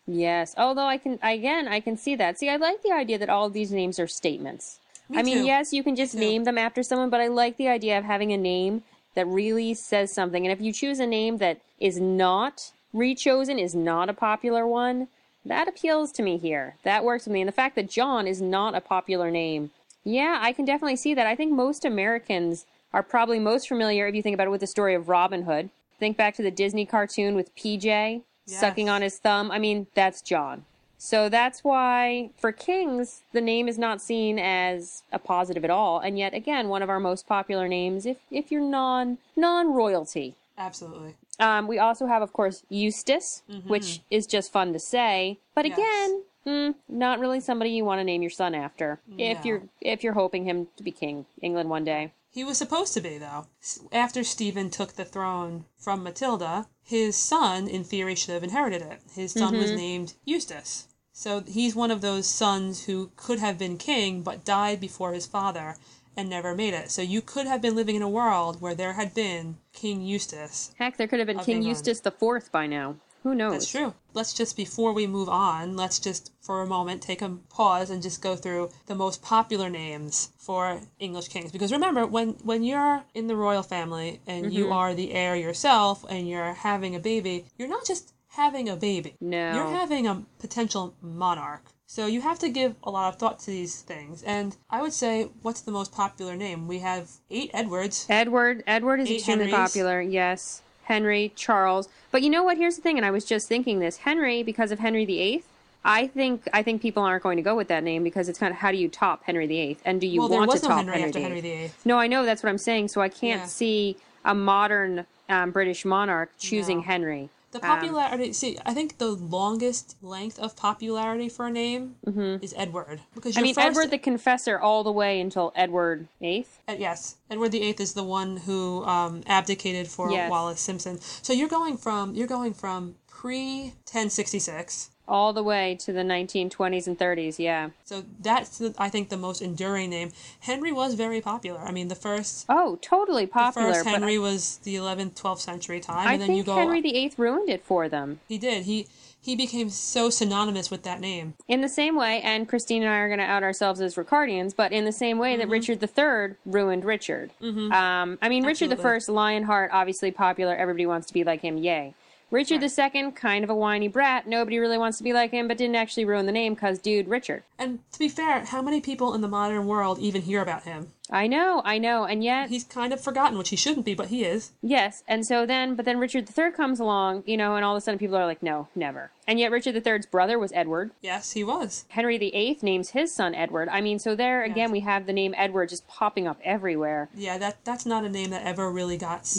Yes, 0.06 0.55
although 0.56 0.87
I 0.87 0.99
can 0.99 1.19
again 1.23 1.69
I 1.69 1.81
can 1.81 1.96
see 1.96 2.14
that. 2.17 2.38
See, 2.38 2.49
I 2.49 2.56
like 2.56 2.82
the 2.82 2.93
idea 2.93 3.19
that 3.19 3.28
all 3.28 3.46
of 3.46 3.52
these 3.52 3.73
names 3.73 3.99
are 3.99 4.06
statements. 4.06 4.79
Me 5.08 5.19
I 5.19 5.22
mean, 5.22 5.38
too. 5.38 5.44
yes, 5.44 5.72
you 5.72 5.84
can 5.84 5.94
just 5.94 6.14
name 6.14 6.44
them 6.44 6.58
after 6.58 6.82
someone, 6.82 7.11
but 7.11 7.20
I 7.20 7.29
like 7.29 7.56
the 7.56 7.69
idea 7.69 7.96
of 7.99 8.05
having 8.05 8.32
a 8.32 8.37
name 8.37 8.82
that 9.14 9.26
really 9.26 9.75
says 9.75 10.12
something. 10.12 10.44
And 10.44 10.52
if 10.52 10.61
you 10.61 10.72
choose 10.72 10.99
a 10.99 11.06
name 11.06 11.38
that 11.38 11.61
is 11.79 12.00
not 12.00 12.72
rechosen, 12.94 13.61
is 13.61 13.75
not 13.75 14.08
a 14.08 14.14
popular 14.14 14.67
one, 14.67 15.08
that 15.46 15.69
appeals 15.69 16.12
to 16.12 16.22
me 16.22 16.38
here. 16.38 16.76
That 16.82 17.04
works 17.04 17.25
with 17.25 17.32
me. 17.32 17.40
And 17.40 17.48
the 17.48 17.52
fact 17.52 17.76
that 17.76 17.90
John 17.90 18.26
is 18.26 18.40
not 18.43 18.75
a 18.75 18.81
popular 18.81 19.31
name, 19.31 19.70
yeah, 20.04 20.38
I 20.40 20.52
can 20.52 20.64
definitely 20.64 20.96
see 20.96 21.14
that. 21.14 21.26
I 21.26 21.34
think 21.34 21.52
most 21.52 21.84
Americans 21.84 22.66
are 22.93 23.02
probably 23.02 23.38
most 23.38 23.69
familiar, 23.69 24.06
if 24.06 24.14
you 24.14 24.22
think 24.22 24.34
about 24.34 24.46
it, 24.46 24.50
with 24.50 24.60
the 24.60 24.66
story 24.66 24.94
of 24.94 25.08
Robin 25.08 25.43
Hood. 25.43 25.70
Think 25.98 26.16
back 26.16 26.34
to 26.37 26.43
the 26.43 26.50
Disney 26.50 26.87
cartoon 26.87 27.34
with 27.34 27.54
PJ 27.56 28.22
sucking 28.46 28.88
on 28.88 29.02
his 29.02 29.19
thumb. 29.19 29.50
I 29.50 29.58
mean, 29.58 29.87
that's 29.94 30.22
John. 30.22 30.64
So 30.98 31.28
that's 31.28 31.62
why 31.62 32.31
for 32.38 32.52
kings, 32.52 33.22
the 33.32 33.40
name 33.40 33.69
is 33.69 33.78
not 33.78 34.00
seen 34.00 34.38
as 34.38 35.02
a 35.12 35.19
positive 35.19 35.64
at 35.64 35.70
all. 35.70 35.98
And 35.98 36.19
yet 36.19 36.32
again, 36.34 36.69
one 36.69 36.82
of 36.82 36.88
our 36.88 37.00
most 37.00 37.26
popular 37.26 37.69
names 37.69 38.06
if 38.06 38.19
if 38.31 38.50
you're 38.50 38.62
non 38.62 39.19
non 39.37 39.72
royalty. 39.72 40.37
Absolutely. 40.58 41.14
Um, 41.38 41.66
we 41.66 41.78
also 41.78 42.06
have, 42.06 42.22
of 42.22 42.32
course, 42.32 42.64
Eustace, 42.68 43.42
which 43.66 44.00
is 44.10 44.26
just 44.26 44.52
fun 44.52 44.72
to 44.72 44.78
say. 44.78 45.38
But 45.54 45.66
Yes. 45.66 45.78
again, 45.78 46.22
mm, 46.46 46.74
not 46.88 47.18
really 47.18 47.40
somebody 47.40 47.70
you 47.70 47.84
want 47.84 48.00
to 48.00 48.04
name 48.04 48.22
your 48.22 48.30
son 48.30 48.54
after. 48.54 49.00
If 49.18 49.44
you're 49.44 49.62
if 49.80 50.02
you're 50.02 50.14
hoping 50.14 50.44
him 50.44 50.68
to 50.76 50.82
be 50.82 50.92
king 50.92 51.26
England 51.42 51.68
one 51.70 51.84
day. 51.84 52.12
He 52.30 52.44
was 52.44 52.58
supposed 52.58 52.92
to 52.94 53.00
be, 53.00 53.16
though. 53.16 53.46
After 53.92 54.22
Stephen 54.22 54.68
took 54.68 54.92
the 54.92 55.06
throne 55.06 55.64
from 55.78 56.02
Matilda, 56.02 56.68
his 56.82 57.16
son, 57.16 57.66
in 57.66 57.82
theory, 57.82 58.14
should 58.14 58.34
have 58.34 58.44
inherited 58.44 58.82
it. 58.82 59.00
His 59.14 59.32
son 59.32 59.56
was 59.56 59.72
named 59.72 60.14
Eustace. 60.26 60.86
So 61.12 61.40
he's 61.40 61.74
one 61.74 61.90
of 61.90 62.02
those 62.02 62.26
sons 62.26 62.84
who 62.84 63.10
could 63.16 63.38
have 63.38 63.56
been 63.56 63.78
king, 63.78 64.20
but 64.20 64.44
died 64.44 64.80
before 64.80 65.14
his 65.14 65.26
father 65.26 65.76
and 66.16 66.28
never 66.28 66.54
made 66.54 66.74
it. 66.74 66.90
So 66.90 67.02
you 67.02 67.20
could 67.20 67.46
have 67.46 67.60
been 67.60 67.76
living 67.76 67.96
in 67.96 68.02
a 68.02 68.08
world 68.08 68.60
where 68.60 68.74
there 68.74 68.94
had 68.94 69.14
been 69.14 69.58
King 69.72 70.00
Eustace. 70.00 70.72
Heck, 70.78 70.96
there 70.96 71.06
could 71.06 71.18
have 71.18 71.26
been 71.26 71.38
King 71.38 71.56
England. 71.56 71.76
Eustace 71.76 72.00
the 72.00 72.10
Fourth 72.10 72.50
by 72.50 72.66
now. 72.66 72.96
Who 73.22 73.34
knows? 73.34 73.52
That's 73.52 73.70
true. 73.70 73.92
Let's 74.14 74.32
just, 74.32 74.56
before 74.56 74.92
we 74.92 75.08
move 75.08 75.28
on, 75.28 75.74
let's 75.74 75.98
just 75.98 76.30
for 76.40 76.62
a 76.62 76.66
moment 76.66 77.02
take 77.02 77.22
a 77.22 77.38
pause 77.48 77.90
and 77.90 78.00
just 78.00 78.22
go 78.22 78.36
through 78.36 78.70
the 78.86 78.94
most 78.94 79.20
popular 79.20 79.68
names 79.68 80.30
for 80.38 80.80
English 81.00 81.28
kings. 81.28 81.50
Because 81.50 81.72
remember, 81.72 82.06
when, 82.06 82.30
when 82.44 82.62
you're 82.62 83.02
in 83.14 83.26
the 83.26 83.34
royal 83.34 83.64
family 83.64 84.20
and 84.28 84.52
you 84.52 84.64
mm-hmm. 84.64 84.72
are 84.74 84.94
the 84.94 85.12
heir 85.12 85.34
yourself 85.34 86.04
and 86.08 86.28
you're 86.28 86.54
having 86.54 86.94
a 86.94 87.00
baby, 87.00 87.46
you're 87.58 87.69
not 87.69 87.84
just 87.84 88.14
having 88.28 88.69
a 88.69 88.76
baby. 88.76 89.16
No. 89.20 89.54
You're 89.54 89.76
having 89.76 90.06
a 90.06 90.22
potential 90.38 90.94
monarch. 91.02 91.64
So 91.88 92.06
you 92.06 92.20
have 92.20 92.38
to 92.40 92.48
give 92.48 92.74
a 92.82 92.90
lot 92.90 93.12
of 93.14 93.18
thought 93.18 93.38
to 93.40 93.46
these 93.46 93.80
things. 93.80 94.22
And 94.24 94.56
I 94.68 94.82
would 94.82 94.92
say, 94.92 95.28
what's 95.42 95.60
the 95.60 95.70
most 95.70 95.92
popular 95.92 96.34
name? 96.36 96.66
We 96.66 96.80
have 96.80 97.08
eight 97.30 97.50
Edwards. 97.54 98.06
Edward. 98.10 98.64
Edward 98.66 99.00
is 99.00 99.08
Eight 99.08 99.16
extremely 99.18 99.46
Henrys. 99.50 99.70
popular. 99.70 100.00
Yes. 100.02 100.62
Henry, 100.84 101.32
Charles. 101.36 101.88
But 102.10 102.22
you 102.22 102.30
know 102.30 102.42
what? 102.42 102.56
Here's 102.58 102.76
the 102.76 102.82
thing, 102.82 102.96
and 102.96 103.06
I 103.06 103.10
was 103.10 103.24
just 103.24 103.48
thinking 103.48 103.78
this. 103.78 103.98
Henry, 103.98 104.42
because 104.42 104.72
of 104.72 104.78
Henry 104.80 105.04
VIII, 105.04 105.42
I 105.84 106.08
think 106.08 106.48
I 106.52 106.62
think 106.62 106.82
people 106.82 107.02
aren't 107.02 107.22
going 107.22 107.36
to 107.36 107.42
go 107.42 107.56
with 107.56 107.68
that 107.68 107.82
name 107.84 108.02
because 108.04 108.28
it's 108.28 108.38
kind 108.38 108.52
of 108.52 108.58
how 108.58 108.70
do 108.72 108.76
you 108.76 108.88
top 108.88 109.22
Henry 109.24 109.46
VIII, 109.46 109.78
and 109.84 110.00
do 110.00 110.06
you 110.06 110.20
Well, 110.20 110.28
want 110.28 110.50
to 110.52 110.56
no 110.62 110.68
top 110.68 110.78
Henry 110.78 110.92
Henry 110.94 111.08
after 111.08 111.18
VIII? 111.18 111.22
Henry 111.24 111.40
VIII. 111.40 111.70
No, 111.84 111.98
I 111.98 112.06
know 112.08 112.24
that's 112.24 112.42
what 112.42 112.50
I'm 112.50 112.58
saying. 112.58 112.88
So 112.88 113.00
I 113.00 113.08
can't 113.08 113.42
Yeah. 113.42 113.46
see 113.46 113.96
a 114.24 114.34
modern 114.34 115.06
um, 115.28 115.50
British 115.52 115.84
monarch 115.84 116.30
choosing 116.38 116.78
No. 116.78 116.82
Henry. 116.84 117.28
The 117.61 117.67
Um, 117.67 117.79
popularity, 117.79 118.32
see, 118.32 118.58
I 118.67 118.75
think 118.75 118.99
the 118.99 119.11
longest 119.12 119.97
length 120.03 120.38
of 120.38 120.55
popularity 120.56 121.29
for 121.29 121.47
a 121.47 121.50
name 121.50 121.97
is 122.43 122.53
Edward. 122.56 123.00
Because 123.14 123.32
Mm-hmm. 123.32 123.38
I 123.38 123.43
mean, 123.43 123.55
first, 123.55 123.67
Edward 123.69 123.91
the 123.91 123.99
Confessor 123.99 124.58
all 124.58 124.85
the 124.85 124.93
way 124.93 125.20
until 125.20 125.53
Edward 125.56 126.08
VIII. 126.20 126.47
uh, 126.69 126.75
yes, 126.79 127.17
Edward 127.31 127.53
the 127.53 127.62
Eighth 127.62 127.81
is 127.81 127.94
the 127.94 128.05
one 128.05 128.37
who 128.38 128.85
um, 128.85 129.23
abdicated 129.26 129.88
for 129.88 130.11
Yes. 130.11 130.31
Wallis 130.31 130.61
Simpson. 130.61 131.00
So 131.00 131.32
you're 131.32 131.49
going 131.49 131.76
from 131.79 132.14
you're 132.14 132.26
going 132.26 132.53
from 132.55 132.97
pre 133.06 133.73
1066. 133.91 134.91
All 135.08 135.32
the 135.32 135.43
way 135.43 135.76
to 135.81 135.93
the 135.93 136.00
1920s 136.03 136.87
and 136.87 136.99
30s. 136.99 137.38
Yeah. 137.38 137.70
So 137.85 138.05
that's 138.20 138.61
I 138.79 138.88
think 138.88 139.08
the 139.08 139.17
most 139.17 139.41
enduring 139.43 139.91
name. 139.91 140.11
Henry 140.41 140.73
was 140.73 140.94
very 140.94 141.20
popular. 141.20 141.61
I 141.61 141.73
mean, 141.73 141.88
the 141.88 141.94
first 141.94 142.47
Oh, 142.49 142.79
totally 142.82 143.27
popular 143.27 143.69
the 143.69 143.75
first 143.75 143.86
Henry 143.89 144.19
was 144.19 144.58
the 144.65 144.75
11th, 144.77 145.15
12th 145.15 145.39
century 145.41 145.81
time, 145.81 146.08
I 146.08 146.13
and 146.15 146.22
then 146.22 146.29
think 146.29 146.39
you 146.39 146.44
go. 146.44 146.56
Henry 146.56 146.81
VIII 146.81 147.13
ruined 147.17 147.48
it 147.48 147.65
for 147.65 147.89
them. 147.89 148.20
he 148.29 148.39
did. 148.39 148.65
He 148.65 148.86
he 149.20 149.34
became 149.34 149.69
so 149.70 150.08
synonymous 150.08 150.70
with 150.70 150.84
that 150.84 151.01
name. 151.01 151.34
In 151.48 151.60
the 151.60 151.69
same 151.69 151.96
way, 151.96 152.20
and 152.22 152.48
Christine 152.48 152.82
and 152.84 152.93
I 152.93 152.98
are 152.98 153.08
going 153.08 153.19
to 153.19 153.25
out 153.25 153.43
ourselves 153.43 153.81
as 153.81 153.96
Ricardians, 153.96 154.55
but 154.55 154.70
in 154.72 154.84
the 154.84 154.93
same 154.93 155.19
way 155.19 155.32
Mm-hmm. 155.32 155.41
that 155.41 155.48
Richard 155.48 155.82
III 155.82 156.36
ruined 156.46 156.84
Richard. 156.84 157.31
Um, 157.43 158.19
I 158.22 158.29
mean, 158.29 158.44
Richard 158.46 158.70
Absolutely. 158.70 159.13
I, 159.13 159.13
Lionheart, 159.17 159.70
obviously 159.72 160.13
popular. 160.13 160.55
Everybody 160.55 160.86
wants 160.86 161.08
to 161.08 161.13
be 161.15 161.25
like 161.25 161.41
him. 161.41 161.56
Yay. 161.58 161.94
Richard 162.30 162.62
II, 162.62 163.12
kind 163.12 163.44
of 163.44 163.50
a 163.50 163.54
whiny 163.54 163.86
brat. 163.88 164.26
Nobody 164.26 164.58
really 164.58 164.78
wants 164.78 164.98
to 164.98 165.04
be 165.04 165.12
like 165.12 165.30
him, 165.30 165.46
but 165.46 165.56
didn't 165.58 165.76
actually 165.76 166.04
ruin 166.04 166.26
the 166.26 166.32
name 166.32 166.54
because, 166.54 166.78
dude, 166.78 167.06
Richard. 167.08 167.44
And 167.58 167.78
to 167.92 167.98
be 167.98 168.08
fair, 168.08 168.44
how 168.44 168.60
many 168.62 168.80
people 168.80 169.14
in 169.14 169.20
the 169.20 169.28
modern 169.28 169.66
world 169.66 169.98
even 170.00 170.22
hear 170.22 170.42
about 170.42 170.64
him? 170.64 170.88
I 171.08 171.28
know, 171.28 171.62
I 171.64 171.78
know, 171.78 172.02
and 172.04 172.24
yet 172.24 172.48
He's 172.48 172.64
kind 172.64 172.92
of 172.92 173.00
forgotten, 173.00 173.38
which 173.38 173.50
he 173.50 173.56
shouldn't 173.56 173.86
be, 173.86 173.94
but 173.94 174.08
he 174.08 174.24
is. 174.24 174.50
Yes, 174.60 175.04
and 175.06 175.24
so 175.24 175.46
then, 175.46 175.76
but 175.76 175.84
then 175.84 175.98
Richard 176.00 176.28
III 176.36 176.50
comes 176.50 176.80
along, 176.80 177.22
you 177.26 177.36
know, 177.36 177.54
and 177.54 177.64
all 177.64 177.76
of 177.76 177.78
a 177.78 177.80
sudden 177.80 177.96
people 178.00 178.16
are 178.16 178.26
like, 178.26 178.42
no, 178.42 178.66
never. 178.74 179.12
And 179.28 179.38
yet 179.38 179.52
Richard 179.52 179.76
III's 179.86 180.06
brother 180.06 180.36
was 180.36 180.50
Edward. 180.52 180.90
Yes, 181.00 181.30
he 181.32 181.44
was. 181.44 181.84
Henry 181.90 182.18
VIII 182.18 182.58
names 182.60 182.90
his 182.90 183.14
son 183.14 183.36
Edward. 183.36 183.68
I 183.68 183.80
mean, 183.80 184.00
so 184.00 184.16
there 184.16 184.42
again 184.42 184.56
Yes. 184.56 184.72
we 184.72 184.80
have 184.80 185.06
the 185.06 185.12
name 185.12 185.32
Edward 185.36 185.68
just 185.68 185.86
popping 185.86 186.26
up 186.26 186.40
everywhere. 186.42 187.08
Yeah, 187.14 187.38
that 187.38 187.64
that's 187.64 187.86
not 187.86 188.04
a 188.04 188.08
name 188.08 188.30
that 188.30 188.44
ever 188.44 188.68
really 188.70 188.96
got 188.98 189.22
Mm-hmm. 189.22 189.38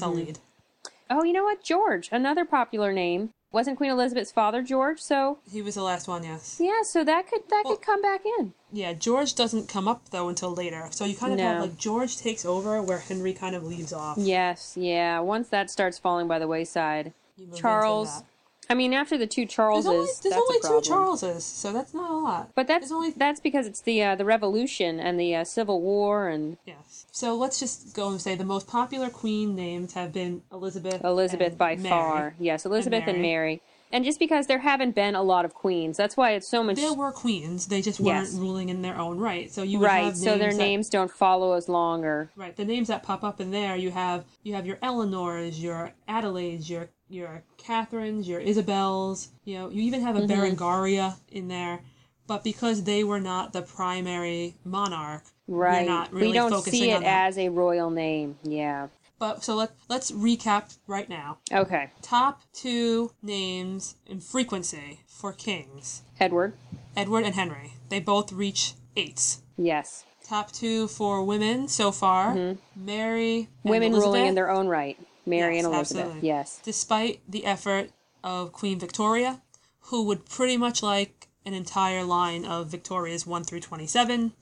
Oh, 1.10 1.24
you 1.24 1.34
know 1.34 1.44
what? 1.44 1.64
George, 1.64 2.10
another 2.12 2.46
popular 2.46 2.92
name. 2.92 3.32
Wasn't 3.52 3.78
Queen 3.78 3.90
Elizabeth's 3.92 4.32
father 4.32 4.62
George? 4.62 5.00
So 5.00 5.40
He 5.50 5.62
was 5.62 5.76
the 5.76 5.82
last 5.84 6.08
one, 6.08 6.24
yes. 6.24 6.58
yeah, 6.60 6.82
so 6.84 7.04
that 7.06 7.28
could 7.30 7.48
that 7.50 7.62
Well- 7.66 7.78
could 7.78 7.86
come 7.86 8.02
back 8.02 8.22
in. 8.40 8.54
Yeah, 8.74 8.92
George 8.92 9.36
doesn't 9.36 9.70
come 9.70 9.88
up 9.88 10.10
though 10.10 10.28
until 10.28 10.54
later. 10.54 10.88
So 10.92 11.06
you 11.06 11.16
kind 11.16 11.32
of 11.32 11.40
No. 11.40 11.46
have 11.46 11.62
like 11.62 11.78
George 11.78 12.18
takes 12.18 12.44
over 12.46 12.82
where 12.82 12.98
Henry 12.98 13.34
kind 13.34 13.56
of 13.56 13.64
leaves 13.64 13.94
off. 13.94 14.18
Yes, 14.18 14.74
yeah. 14.76 15.20
Once 15.20 15.48
that 15.50 15.70
starts 15.70 15.98
falling 15.98 16.28
by 16.28 16.40
the 16.40 16.48
wayside, 16.48 17.14
You 17.38 17.46
move 17.46 17.52
into 17.54 17.62
Charles. 17.62 18.24
I 18.70 18.74
mean, 18.74 18.92
after 18.94 19.18
the 19.18 19.28
two 19.28 19.46
Charleses, 19.46 20.20
There's 20.20 20.36
only, 20.36 20.58
there's 20.62 20.66
only 20.66 20.82
two. 20.84 20.90
Charleses, 20.90 21.46
so 21.46 21.72
that's 21.72 21.94
not 21.94 22.12
a 22.12 22.18
lot. 22.18 22.50
But 22.54 22.68
that's 22.68 22.82
There's 22.82 22.92
only 22.92 23.12
that's 23.12 23.40
because 23.40 23.66
it's 23.66 23.80
the 23.80 24.04
uh, 24.04 24.16
the 24.16 24.26
Revolution 24.26 25.00
and 25.00 25.18
the 25.18 25.34
uh, 25.38 25.46
Civil 25.46 25.80
War 25.82 26.28
and 26.28 26.58
yes. 26.66 26.76
So 27.18 27.36
let's 27.36 27.60
just 27.60 27.96
go 27.96 28.10
and 28.12 28.22
say 28.22 28.36
the 28.36 28.46
most 28.46 28.68
popular 28.68 29.10
queen 29.10 29.56
names 29.56 29.94
have 29.94 30.14
been 30.14 30.44
Elizabeth. 30.52 31.04
Elizabeth 31.04 31.48
and 31.48 31.58
by 31.58 31.76
Mary. 31.76 31.90
far. 31.90 32.36
Yes, 32.38 32.64
Elizabeth 32.64 33.06
and 33.08 33.24
Mary. 33.24 33.28
Mary. 33.56 33.62
And 33.92 34.06
just 34.06 34.20
because 34.20 34.46
there 34.46 34.60
haven't 34.60 34.94
been 34.94 35.16
a 35.16 35.24
lot 35.24 35.44
of 35.44 35.56
queens, 35.56 35.98
that's 35.98 36.16
why 36.16 36.34
it's 36.34 36.48
so 36.48 36.62
much 36.64 36.76
There 36.76 36.94
were 36.94 37.12
queens, 37.12 37.70
they 37.70 37.82
just 37.82 38.00
weren't 38.00 38.26
Yes. 38.28 38.36
ruling 38.36 38.70
in 38.70 38.84
their 38.84 39.00
own 39.00 39.18
right. 39.18 39.52
So 39.52 39.64
you 39.64 39.80
would 39.80 39.86
right. 39.88 40.16
So 40.16 40.38
their 40.38 40.52
that- 40.52 40.58
names 40.58 40.90
don't 40.90 41.10
follow 41.10 41.54
as 41.54 41.68
long 41.68 42.06
or 42.06 42.30
Right. 42.36 42.56
The 42.56 42.66
names 42.66 42.88
that 42.90 43.02
pop 43.02 43.24
up 43.24 43.42
in 43.42 43.50
there, 43.50 43.76
you 43.76 43.90
have 43.90 44.24
you 44.44 44.54
have 44.54 44.68
your 44.68 44.78
Eleanors, 44.84 45.60
your 45.60 45.94
Adelaides, 46.08 46.70
your 46.70 46.90
your 47.10 47.42
Catherines, 47.58 48.28
your 48.28 48.42
Isabels. 48.42 49.30
You 49.44 49.58
know, 49.58 49.70
you 49.70 49.82
even 49.82 50.02
have 50.02 50.16
a 50.18 50.20
Mm-hmm. 50.22 50.32
Berengaria 50.32 51.16
in 51.32 51.48
there. 51.48 51.80
But 52.28 52.44
because 52.44 52.84
they 52.84 53.04
were 53.04 53.22
not 53.22 53.54
the 53.54 53.64
primary 53.64 54.54
monarch, 54.64 55.24
right. 55.48 56.08
really 56.12 56.28
we 56.28 56.34
don't 56.34 56.62
see 56.64 56.92
it 56.92 57.04
as 57.04 57.38
a 57.38 57.50
royal 57.50 57.90
name. 57.90 58.38
Yeah. 58.44 58.88
But 59.20 59.44
so 59.44 59.56
let 59.56 59.72
let's 59.90 60.12
recap 60.12 60.78
right 60.86 61.10
now. 61.10 61.40
Okay. 61.52 61.90
Top 62.02 62.42
two 62.54 63.12
names 63.24 63.96
in 64.06 64.20
frequency 64.20 65.02
for 65.08 65.34
kings: 65.34 66.04
Edward. 66.20 66.54
Edward 66.96 67.26
and 67.26 67.34
Henry. 67.36 67.74
They 67.90 68.00
both 68.00 68.32
reach 68.32 68.74
eights. 68.96 69.42
Yes. 69.58 70.04
Top 70.24 70.52
two 70.52 70.88
for 70.88 71.24
women 71.24 71.68
so 71.68 71.92
far: 71.92 72.36
Mary. 72.76 73.38
and 73.38 73.48
Mm-hmm. 73.48 73.70
Women 73.70 73.94
ruling 73.94 74.26
in 74.28 74.36
their 74.36 74.52
own 74.52 74.68
right. 74.68 75.00
Mary 75.26 75.56
Yes, 75.56 75.66
and 75.66 75.74
Elizabeth. 75.74 76.04
absolutely. 76.06 76.28
Yes. 76.28 76.60
despite 76.64 77.20
the 77.28 77.46
effort 77.46 77.90
of 78.24 78.52
Queen 78.54 78.80
Victoria, 78.80 79.42
who 79.82 80.04
would 80.04 80.26
pretty 80.26 80.58
much 80.58 80.82
like 80.84 81.28
an 81.46 81.54
entire 81.54 82.04
line 82.04 82.46
of 82.46 82.68
Victorias 82.68 83.26
1 83.26 83.44
through 83.44 83.60
27 83.62 84.34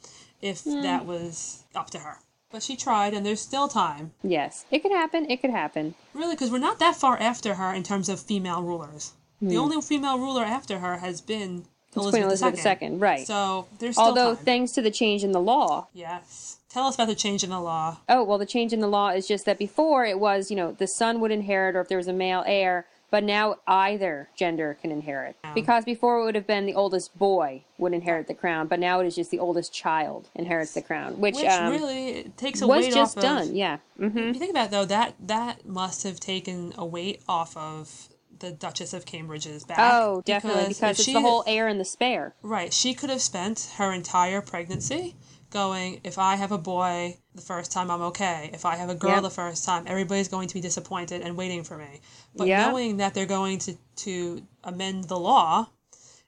if 0.45 0.63
Hmm. 0.63 0.81
that 0.81 1.05
was 1.05 1.63
up 1.73 1.89
to 1.91 1.99
her. 1.99 2.19
But 2.51 2.61
she 2.63 2.75
tried, 2.75 3.13
and 3.13 3.25
there's 3.25 3.41
still 3.41 3.67
time. 3.67 4.11
Yes. 4.23 4.65
It 4.71 4.79
could 4.83 4.91
happen. 4.91 5.29
It 5.29 5.41
could 5.41 5.49
happen. 5.49 5.95
Really, 6.13 6.35
because 6.35 6.51
we're 6.51 6.59
not 6.59 6.79
that 6.79 6.95
far 6.95 7.17
after 7.19 7.55
her 7.55 7.73
in 7.73 7.83
terms 7.83 8.07
of 8.07 8.19
female 8.19 8.61
rulers. 8.61 9.13
The 9.41 9.57
only 9.57 9.81
female 9.81 10.17
ruler 10.17 10.43
after 10.43 10.79
her 10.79 10.97
has 10.97 11.19
been 11.21 11.65
Hmm. 11.93 11.99
Queen 12.01 12.23
Elizabeth, 12.23 12.53
Elizabeth 12.65 12.81
II, 12.83 12.97
right. 12.97 13.25
So 13.25 13.67
there's 13.79 13.95
still 13.95 14.07
Although, 14.07 14.35
time. 14.35 14.43
thanks 14.45 14.71
to 14.73 14.81
the 14.81 14.91
change 14.91 15.23
in 15.23 15.31
the 15.31 15.39
law. 15.41 15.87
yes. 15.93 16.57
Tell 16.69 16.87
us 16.87 16.95
about 16.95 17.07
the 17.07 17.15
change 17.15 17.41
in 17.41 17.49
the 17.51 17.61
law. 17.61 17.97
Oh, 18.09 18.21
well, 18.21 18.37
the 18.37 18.45
change 18.45 18.73
in 18.73 18.81
the 18.81 18.87
law 18.87 19.07
is 19.09 19.25
just 19.29 19.45
that 19.45 19.57
before 19.57 20.03
it 20.05 20.19
was, 20.19 20.51
you 20.51 20.57
know, 20.57 20.73
the 20.73 20.87
son 20.87 21.21
would 21.21 21.31
inherit 21.31 21.73
or 21.73 21.79
if 21.81 21.87
there 21.87 21.97
was 21.97 22.09
a 22.09 22.13
male 22.13 22.43
heir, 22.45 22.85
but 23.15 23.23
now 23.23 23.55
either 23.65 24.27
gender 24.35 24.77
can 24.81 24.91
inherit. 24.91 25.37
Because 25.53 25.85
before 25.85 26.19
it 26.19 26.25
would 26.25 26.35
have 26.35 26.45
been 26.45 26.65
the 26.65 26.73
oldest 26.73 27.17
boy 27.17 27.63
would 27.77 27.93
inherit 27.93 28.27
the 28.27 28.33
crown, 28.33 28.67
but 28.67 28.77
now 28.77 28.99
it 28.99 29.07
is 29.07 29.15
just 29.15 29.31
the 29.31 29.39
oldest 29.39 29.71
child 29.71 30.27
inherits 30.35 30.73
the 30.73 30.81
crown, 30.81 31.21
which, 31.21 31.35
Which 31.35 31.45
um, 31.45 31.71
really 31.71 32.29
takes 32.35 32.61
a 32.61 32.67
was 32.67 32.83
weight 32.83 32.93
just 32.93 33.17
off 33.17 33.23
of, 33.23 33.29
done. 33.29 33.55
Yeah. 33.55 33.77
hmm 33.97 34.05
If 34.05 34.33
you 34.35 34.39
think 34.41 34.51
about 34.51 34.65
it, 34.65 34.71
though, 34.71 34.83
that 34.83 35.13
that 35.27 35.65
must 35.65 36.03
have 36.03 36.19
taken 36.19 36.73
a 36.77 36.85
weight 36.85 37.21
off 37.25 37.55
of 37.55 38.09
the 38.39 38.51
Duchess 38.51 38.91
of 38.93 39.05
Cambridge's 39.05 39.63
back. 39.63 39.77
Oh, 39.79 40.21
definitely, 40.25 40.63
if 40.63 40.67
because 40.67 40.99
it's 40.99 41.05
she 41.05 41.13
the 41.13 41.21
whole 41.21 41.45
heir 41.47 41.69
and 41.69 41.79
the 41.79 41.85
spare. 41.85 42.33
right. 42.41 42.73
She 42.73 42.93
could 42.93 43.09
have 43.09 43.21
spent 43.21 43.71
her 43.77 43.93
entire 43.93 44.41
pregnancy 44.41 45.15
going, 45.55 46.01
if 46.03 46.17
I 46.19 46.35
have 46.35 46.51
a 46.51 46.57
boy 46.57 47.15
the 47.33 47.41
first 47.41 47.71
time, 47.71 47.89
I'm 47.89 48.01
okay. 48.11 48.49
If 48.53 48.65
I 48.65 48.75
have 48.75 48.89
a 48.89 48.95
girl 48.95 49.15
Yep. 49.21 49.23
the 49.23 49.35
first 49.41 49.63
time, 49.65 49.85
everybody's 49.87 50.27
going 50.27 50.49
to 50.49 50.53
be 50.53 50.59
disappointed 50.59 51.21
and 51.21 51.37
waiting 51.37 51.63
for 51.63 51.77
me. 51.77 52.01
But 52.35 52.47
Yeah. 52.47 52.65
knowing 52.67 52.97
that 52.97 53.13
they're 53.13 53.33
going 53.39 53.57
to 53.59 53.73
to 54.07 54.15
amend 54.63 55.05
the 55.05 55.17
law. 55.17 55.67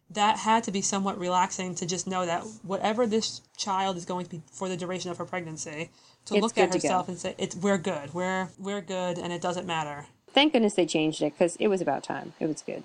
That 0.10 0.38
had 0.38 0.64
to 0.64 0.72
be 0.72 0.82
somewhat 0.82 1.20
relaxing 1.20 1.76
to 1.76 1.86
just 1.86 2.08
know 2.08 2.26
that 2.26 2.42
whatever 2.64 3.06
this 3.06 3.42
child 3.58 3.98
is 3.98 4.06
going 4.06 4.24
to 4.28 4.32
be 4.36 4.42
for 4.54 4.70
the 4.70 4.78
duration 4.78 5.12
of 5.12 5.18
her 5.18 5.26
pregnancy, 5.26 5.90
to 6.28 6.36
It's 6.36 6.42
look 6.42 6.58
at 6.58 6.74
herself 6.74 7.10
and 7.10 7.18
say, 7.20 7.36
"It's 7.38 7.56
we're 7.58 7.78
good, 7.78 8.14
we're 8.14 8.48
we're 8.58 8.80
good, 8.80 9.20
and 9.20 9.34
it 9.34 9.42
doesn't 9.42 9.68
matter." 9.68 10.06
Thank 10.38 10.54
goodness 10.54 10.76
they 10.76 10.86
changed 10.86 11.22
it 11.22 11.34
because 11.34 11.58
it 11.58 11.68
was 11.68 11.82
about 11.82 12.04
time. 12.04 12.32
It 12.40 12.48
was 12.48 12.62
good. 12.62 12.84